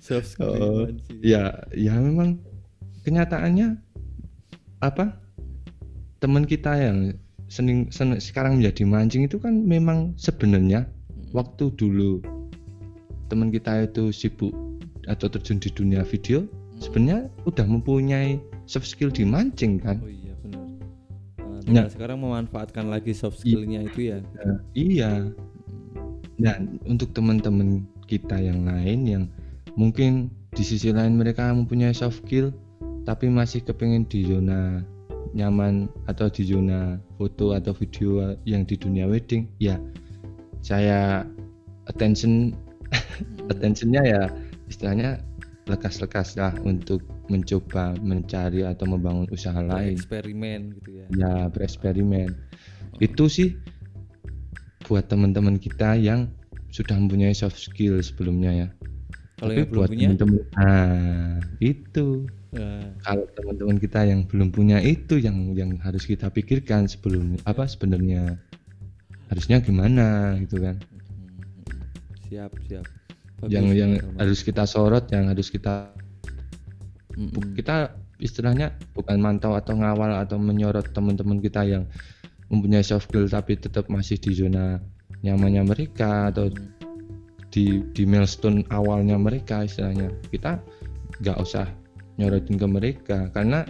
[0.00, 1.18] soft skill Oh, mancing.
[1.22, 2.38] ya, ya memang
[3.02, 3.78] kenyataannya
[4.80, 5.18] apa?
[6.18, 6.98] Teman kita yang
[7.46, 10.86] sening, sen- sekarang menjadi mancing itu kan memang sebenarnya
[11.30, 12.22] waktu dulu
[13.26, 14.52] teman kita itu sibuk
[15.06, 16.46] atau terjun di dunia video
[16.78, 18.38] sebenarnya udah mempunyai
[18.72, 20.64] soft skill di mancing kan Oh iya benar.
[21.68, 21.86] Nah, Nah.
[21.92, 24.18] sekarang memanfaatkan lagi soft skillnya itu ya.
[24.40, 25.28] Nah, iya
[26.40, 26.56] nah
[26.88, 29.24] untuk teman-teman kita yang lain yang
[29.76, 32.50] mungkin di sisi lain mereka mempunyai soft skill
[33.04, 34.80] tapi masih kepengen di zona
[35.36, 39.78] nyaman atau di zona foto atau video yang di dunia wedding ya
[40.64, 41.22] saya
[41.86, 42.52] attention
[43.52, 44.22] attentionnya ya
[44.66, 45.22] istilahnya
[45.70, 47.00] lekas-lekas lah untuk
[47.32, 49.96] mencoba mencari atau membangun usaha lain.
[49.96, 51.06] Eksperimen gitu ya.
[51.16, 52.36] Ya bereksperimen.
[53.00, 53.56] Itu sih
[54.84, 56.28] buat teman-teman kita yang
[56.68, 58.68] sudah mempunyai soft skill sebelumnya ya.
[59.40, 60.06] Kalau tapi yang belum buat punya?
[60.12, 62.06] teman-teman nah itu.
[62.52, 67.64] Eh, kalau teman-teman kita yang belum punya itu yang yang harus kita pikirkan sebelum apa
[67.64, 68.36] sebenarnya
[69.32, 70.76] harusnya gimana gitu kan.
[72.28, 72.84] Siap siap.
[73.48, 74.16] Yang Bagus, yang Arman.
[74.22, 75.90] harus kita sorot yang harus kita
[77.16, 77.56] Mm-mm.
[77.58, 81.84] kita istilahnya bukan mantau atau ngawal atau menyorot teman-teman kita yang
[82.52, 84.78] mempunyai soft skill tapi tetap masih di zona
[85.24, 86.52] nyamannya mereka atau
[87.52, 90.60] di di milestone awalnya mereka istilahnya kita
[91.20, 91.68] nggak usah
[92.16, 93.64] nyorotin ke mereka karena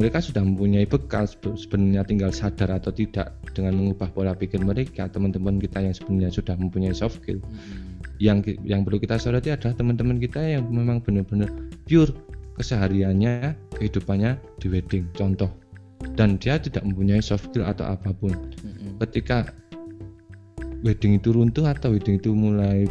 [0.00, 5.12] mereka sudah mempunyai bekal sebe- sebenarnya tinggal sadar atau tidak dengan mengubah pola pikir mereka
[5.12, 8.16] teman-teman kita yang sebenarnya sudah mempunyai soft skill Mm-mm.
[8.16, 11.52] yang yang perlu kita soroti adalah teman-teman kita yang memang benar-benar
[11.84, 12.12] pure
[12.60, 15.48] kesehariannya kehidupannya di wedding contoh
[16.14, 18.36] dan dia tidak mempunyai soft skill atau apa pun
[19.00, 19.48] ketika
[20.84, 22.84] wedding itu runtuh atau wedding itu mulai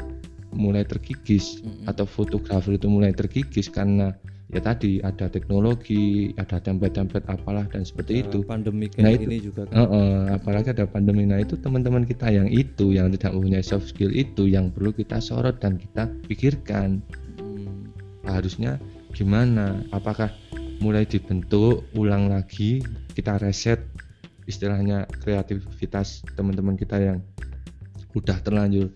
[0.50, 1.86] mulai terkikis Mm-mm.
[1.86, 4.14] atau fotografer itu mulai terkikis karena
[4.50, 9.26] ya tadi ada teknologi ada template-template apalah dan seperti Nah, itu pandemi Nah, kayak itu.
[9.30, 13.38] ini juga kan Heeh, apalagi ada pandemi nah itu teman-teman kita yang itu yang tidak
[13.38, 17.02] mempunyai soft skill itu yang perlu kita sorot dan kita pikirkan
[17.38, 17.94] Mm.
[18.26, 20.30] harusnya gimana apakah
[20.80, 22.80] mulai dibentuk ulang lagi
[23.12, 23.84] kita reset
[24.48, 27.20] istilahnya kreativitas teman-teman kita yang
[28.16, 28.90] udah terlanjur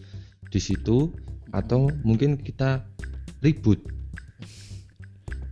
[0.49, 1.11] di situ
[1.53, 2.82] atau mungkin kita
[3.45, 3.84] ribut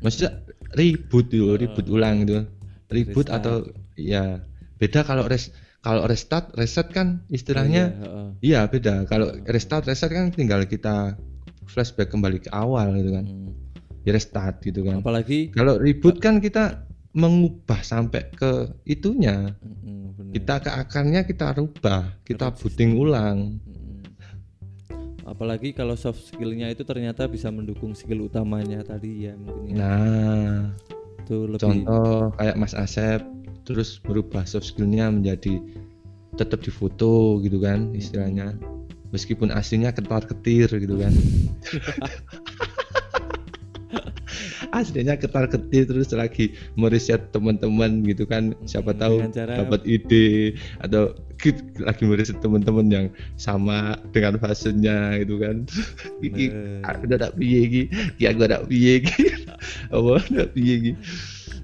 [0.01, 0.41] maksudnya
[0.73, 2.47] ribut yo ribut ulang gitu
[2.89, 3.37] ribut Restart.
[3.43, 3.55] atau
[3.99, 4.41] ya
[4.81, 8.27] beda kalau res kalau restart reset kan istilahnya Iya, heeh.
[8.41, 11.17] iya beda kalau restart reset kan tinggal kita
[11.69, 13.51] flashback kembali ke awal gitu kan Mm.
[14.05, 15.01] Ya restart gitu kan.
[15.01, 19.55] Apalagi kalau ribut kan kita mengubah sampai ke itunya.
[19.61, 20.37] Bener.
[20.37, 23.59] kita ke akarnya kita rubah kita puting ulang.
[25.27, 29.79] Apalagi kalau soft skillnya itu ternyata bisa mendukung skill utamanya tadi ya mungkin ya.
[29.79, 30.59] nah
[31.23, 33.21] itu lebih contoh kayak Mas Asep
[33.63, 35.61] terus merubah soft skillnya menjadi
[36.35, 38.55] tetap difoto gitu kan istilahnya.
[39.11, 41.11] Meskipun aslinya ketar ketir gitu kan
[44.71, 48.55] aslinya ketar ketir terus lagi meriset teman-teman gitu kan.
[48.63, 51.11] Siapa Hmm, tahu cara- dapat ide atau
[51.79, 53.05] lagi meriset teman-teman yang
[53.35, 55.67] sama dengan fasenya gitu kan.
[56.25, 56.45] Iki
[56.81, 57.81] aku udah tak piye iki?
[58.15, 59.23] Iki aku udah piye iki?
[59.93, 60.91] Apa udah piye iki?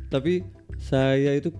[0.08, 0.34] Tapi
[0.78, 1.51] saya itu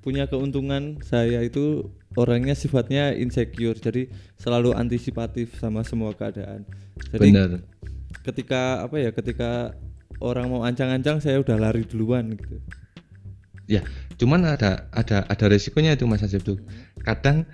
[0.00, 0.98] punya keuntungan.
[1.02, 6.64] Saya itu orangnya sifatnya insecure jadi selalu antisipatif sama semua keadaan.
[7.12, 7.50] Jadi bener
[8.24, 9.76] ketika apa ya ketika
[10.20, 12.56] orang mau ancang-ancang saya udah lari duluan gitu.
[13.66, 13.82] Ya
[14.16, 16.58] cuman ada ada ada resikonya itu mas Asep tuh.
[17.02, 17.44] Kadang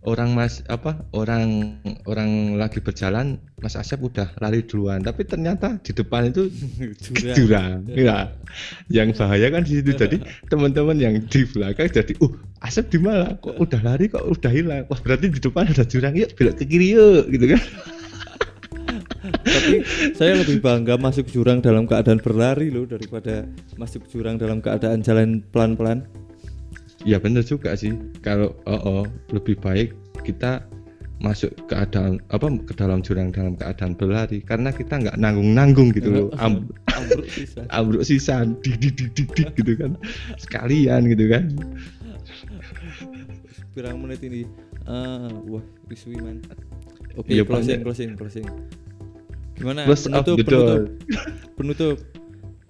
[0.00, 1.76] orang mas apa orang
[2.08, 5.00] orang lagi berjalan mas Asep udah lari duluan.
[5.00, 6.50] Tapi ternyata di depan itu
[7.06, 7.36] Jurang.
[7.36, 8.34] jurang ya
[8.96, 9.94] yang bahaya kan di situ.
[9.94, 13.38] Jadi teman-teman yang di belakang jadi uh Asep di mana?
[13.38, 14.84] Kok udah lari kok udah hilang?
[14.90, 16.18] Wah berarti di depan ada jurang.
[16.18, 17.62] Yuk belok ke kiri yuk gitu kan
[19.50, 19.74] tapi
[20.14, 23.44] saya lebih bangga masuk jurang dalam keadaan berlari loh daripada
[23.74, 26.06] masuk jurang dalam keadaan jalan pelan-pelan
[27.08, 27.96] Ya bener juga sih.
[28.20, 30.68] Kalau oh, oh, lebih baik kita
[31.20, 36.26] masuk keadaan apa ke dalam jurang dalam keadaan berlari karena kita nggak nanggung-nanggung gitu loh.
[36.36, 38.04] Am, ambruk sisa ambruk
[38.64, 39.92] dik dik dik dik dik gitu kan.
[40.36, 41.44] Sekalian gitu kan.
[43.70, 44.42] pirang menit ini
[44.90, 46.42] ah wah wiswi man
[47.14, 47.86] oke Iya, closing banyak.
[47.86, 48.46] closing closing
[49.60, 50.80] gimana Close penutup the penutup door.
[51.60, 51.96] penutup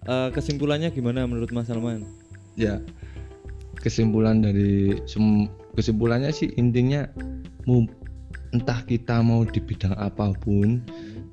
[0.09, 2.03] Eh, kesimpulannya gimana menurut Mas Salman
[2.59, 2.81] Ya.
[3.81, 5.01] Kesimpulan dari
[5.73, 7.09] kesimpulannya sih intinya
[8.53, 10.85] entah kita mau di bidang apa pun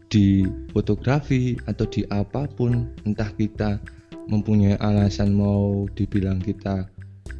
[0.07, 3.81] di fotografi atau di apa pun entah kita
[4.31, 6.87] mempunyai alasan mau dibilang kita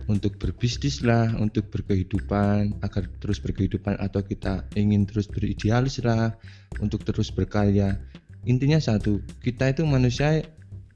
[0.08, 6.36] untuk berbisnis lah untuk berkehidupan agar terus berkehidupan atau kita ingin terus beridealis lah
[6.80, 8.00] untuk terus berkarya.
[8.48, 10.44] Intinya satu kita itu manusia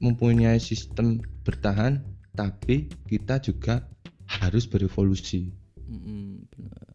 [0.00, 2.00] mempunyai sistem bertahan
[2.32, 3.84] tapi kita juga
[4.40, 5.52] harus berevolusi.
[5.86, 6.92] Mm-mm, benar.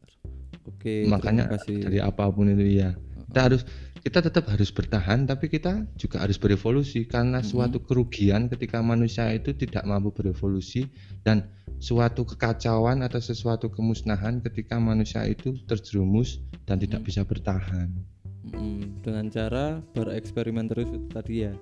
[0.68, 2.98] Oke makanya dari apa pun itu ya
[3.30, 3.62] kita harus
[4.08, 7.04] kita tetap harus bertahan tapi kita juga harus berevolusi.
[7.12, 10.88] Karena suatu kerugian ketika manusia itu tidak mampu berevolusi
[11.28, 11.52] dan
[11.84, 17.92] suatu kekacauan atau sesuatu kemusnahan ketika manusia itu terjerumus dan tidak bisa bertahan.
[18.48, 21.54] Mm-mm, dengan cara bereksperimen terus itu tadi ya?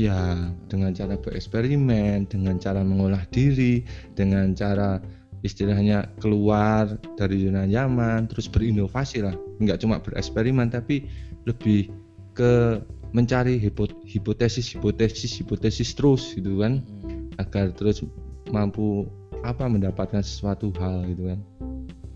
[0.00, 3.84] Ya dengan cara bereksperimen dengan cara mengolah diri
[4.16, 5.04] dengan cara
[5.44, 9.36] istilahnya keluar dari zona nyaman terus berinovasi lah.
[9.60, 11.04] Nggak cuma bereksperimen tapi
[11.50, 11.90] lebih
[12.32, 12.78] ke
[13.10, 13.58] mencari
[14.04, 17.26] hipotesis hipotesis hipotesis terus gitu kan Hmm.
[17.36, 18.06] agar terus
[18.48, 19.06] mampu
[19.40, 21.40] apa mendapatkan sesuatu hal gitu kan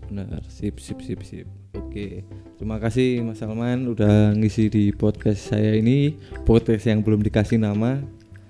[0.05, 1.47] Benar, sip sip sip sip.
[1.73, 2.21] Oke.
[2.55, 6.13] Terima kasih Mas Salman udah ngisi di podcast saya ini,
[6.45, 7.99] podcast yang belum dikasih nama.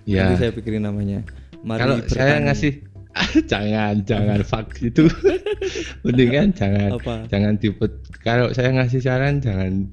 [0.04, 1.24] ya Nanti saya pikirin namanya.
[1.64, 2.46] Mari kalau saya bertani.
[2.46, 2.74] ngasih
[3.52, 5.08] jangan jangan fuck itu
[6.04, 7.16] mendingan jangan apa?
[7.26, 7.88] jangan tipe
[8.20, 9.88] kalau saya ngasih saran jangan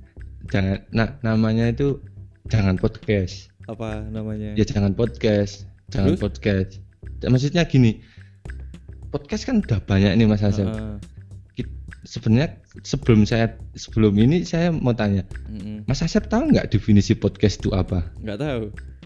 [0.49, 2.03] jangan nah namanya itu
[2.49, 4.59] jangan podcast Apa namanya?
[4.59, 6.21] ya jangan podcast jangan Terus?
[6.21, 6.71] podcast
[7.23, 8.03] maksudnya gini
[9.09, 10.97] podcast kan udah banyak nih mas Heeh.
[11.55, 11.71] Ki-
[12.03, 15.85] sebenarnya sebelum saya sebelum ini saya mau tanya Mm-mm.
[15.87, 18.63] Mas Asep tahu nggak definisi podcast itu apa Nggak tahu.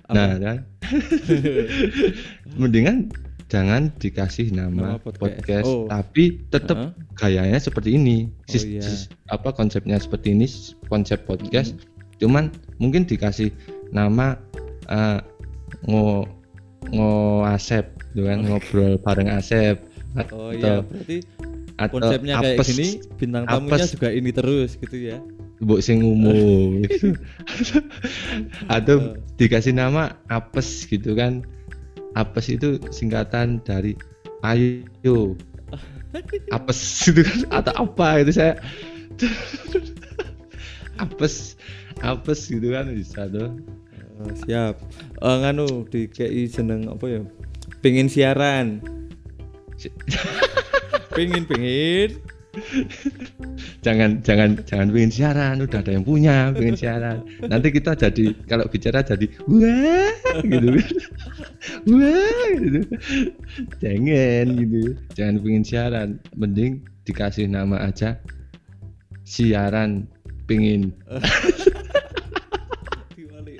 [0.06, 0.14] Apa?
[0.14, 0.56] nah kan
[2.60, 3.10] mendingan
[3.46, 5.22] jangan dikasih nama, Nama podcast.
[5.38, 5.86] podcast, Oh.
[5.86, 6.90] tapi tetap Heeh.
[7.14, 8.82] gayanya seperti ini Sis- Oh, iya.
[8.82, 10.50] sis- apa konsepnya seperti ini
[10.86, 11.78] konsep podcast
[12.16, 13.54] cuman mungkin dikasih
[13.88, 14.34] nama
[14.84, 15.20] eh,
[15.84, 16.26] ngo
[16.88, 17.12] ngo
[17.44, 19.78] Asep gitu kan ngobrol bareng Asep
[20.10, 21.16] Oh atau iya, berarti
[21.76, 23.92] atau konsepnya kayak apes, gini, bintang tamunya apes.
[23.92, 25.18] juga ini terus gitu ya.
[25.56, 26.84] mbok sing umum
[28.68, 29.20] atau Eh.
[29.36, 31.44] dikasih nama apes gitu kan
[32.16, 33.92] apes itu singkatan dari
[34.42, 35.36] ayo
[36.56, 38.56] apes gitu kan atau apa itu saya
[41.04, 41.54] apes
[42.00, 43.52] apes gitu kan bisa tuh
[44.16, 44.80] Oh, siap.
[45.20, 47.20] Eh, nganu di KI seneng apa ya?
[47.84, 48.80] Pengen siaran.
[49.76, 49.92] Si-
[51.12, 52.16] Pengen pengen.
[53.84, 58.64] jangan jangan jangan pengen siaran udah ada yang punya pengen siaran nanti kita jadi kalau
[58.64, 60.88] bicara jadi wah gitu kan
[61.88, 62.80] wah gitu
[63.82, 64.80] jangan gitu
[65.14, 68.18] jangan pengen siaran mending dikasih nama aja
[69.22, 70.06] siaran
[70.46, 70.94] pengen
[73.16, 73.58] Diwalik.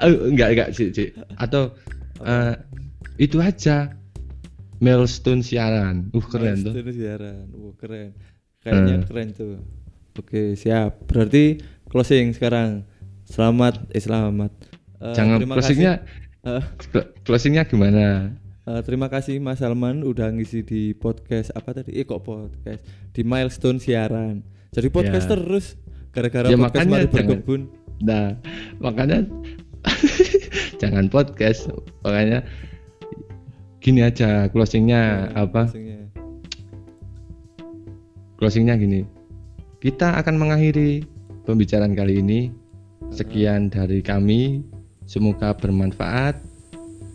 [0.00, 1.74] oh, enggak enggak sih sih atau
[2.22, 2.54] eh,
[3.18, 3.92] itu aja
[4.78, 7.44] milestone siaran uh keren tuh Milestone siaran.
[7.50, 8.08] Wah, keren.
[8.62, 9.02] Kayaknya Eh.
[9.06, 9.58] keren tuh.
[10.18, 11.02] Oke, siap.
[11.06, 12.86] Berarti closing sekarang.
[13.26, 14.52] Selamat eh selamat.
[15.02, 16.27] Eh, jangan closingnya kasih.
[16.48, 18.32] Eh, clo- closingnya gimana
[18.64, 21.92] eh, terima kasih Mas Salman udah ngisi di podcast apa tadi?
[21.92, 22.80] Eh kok podcast?
[23.12, 24.40] Di milestone siaran.
[24.72, 25.32] Jadi podcast Ya.
[25.36, 25.66] terus
[26.08, 27.60] gara-gara Ya, podcast makanya berkebun.
[28.00, 28.36] Nah,
[28.78, 29.24] makanya
[30.80, 31.68] jangan podcast,
[32.00, 32.44] makanya
[33.80, 35.68] gini aja closingnya Eh, apa?
[35.68, 36.00] closingnya.
[38.36, 39.02] Closingnya gini.
[39.78, 41.02] Kita akan mengakhiri
[41.44, 42.40] pembicaraan kali ini.
[43.08, 44.62] Sekian dari kami.
[45.08, 46.36] Semoga bermanfaat.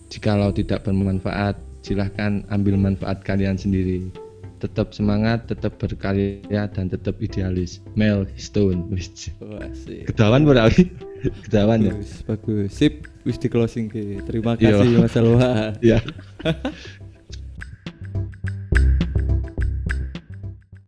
[0.09, 4.09] Jikalau tidak bermanfaat, silahkan ambil manfaat kalian sendiri.
[4.57, 7.83] Tetap semangat, tetap berkarya, dan tetap idealis.
[7.93, 8.89] Mel Stone.
[10.09, 10.89] Kedawan berarti?
[11.45, 11.93] Kedawan ya?
[11.93, 12.69] Bagus, bagus.
[12.73, 12.93] Sip,
[13.25, 14.23] wis di closing ke.
[14.25, 14.81] Terima Iya.
[14.81, 15.77] kasih Mas Salman.
[15.83, 15.99] Ya.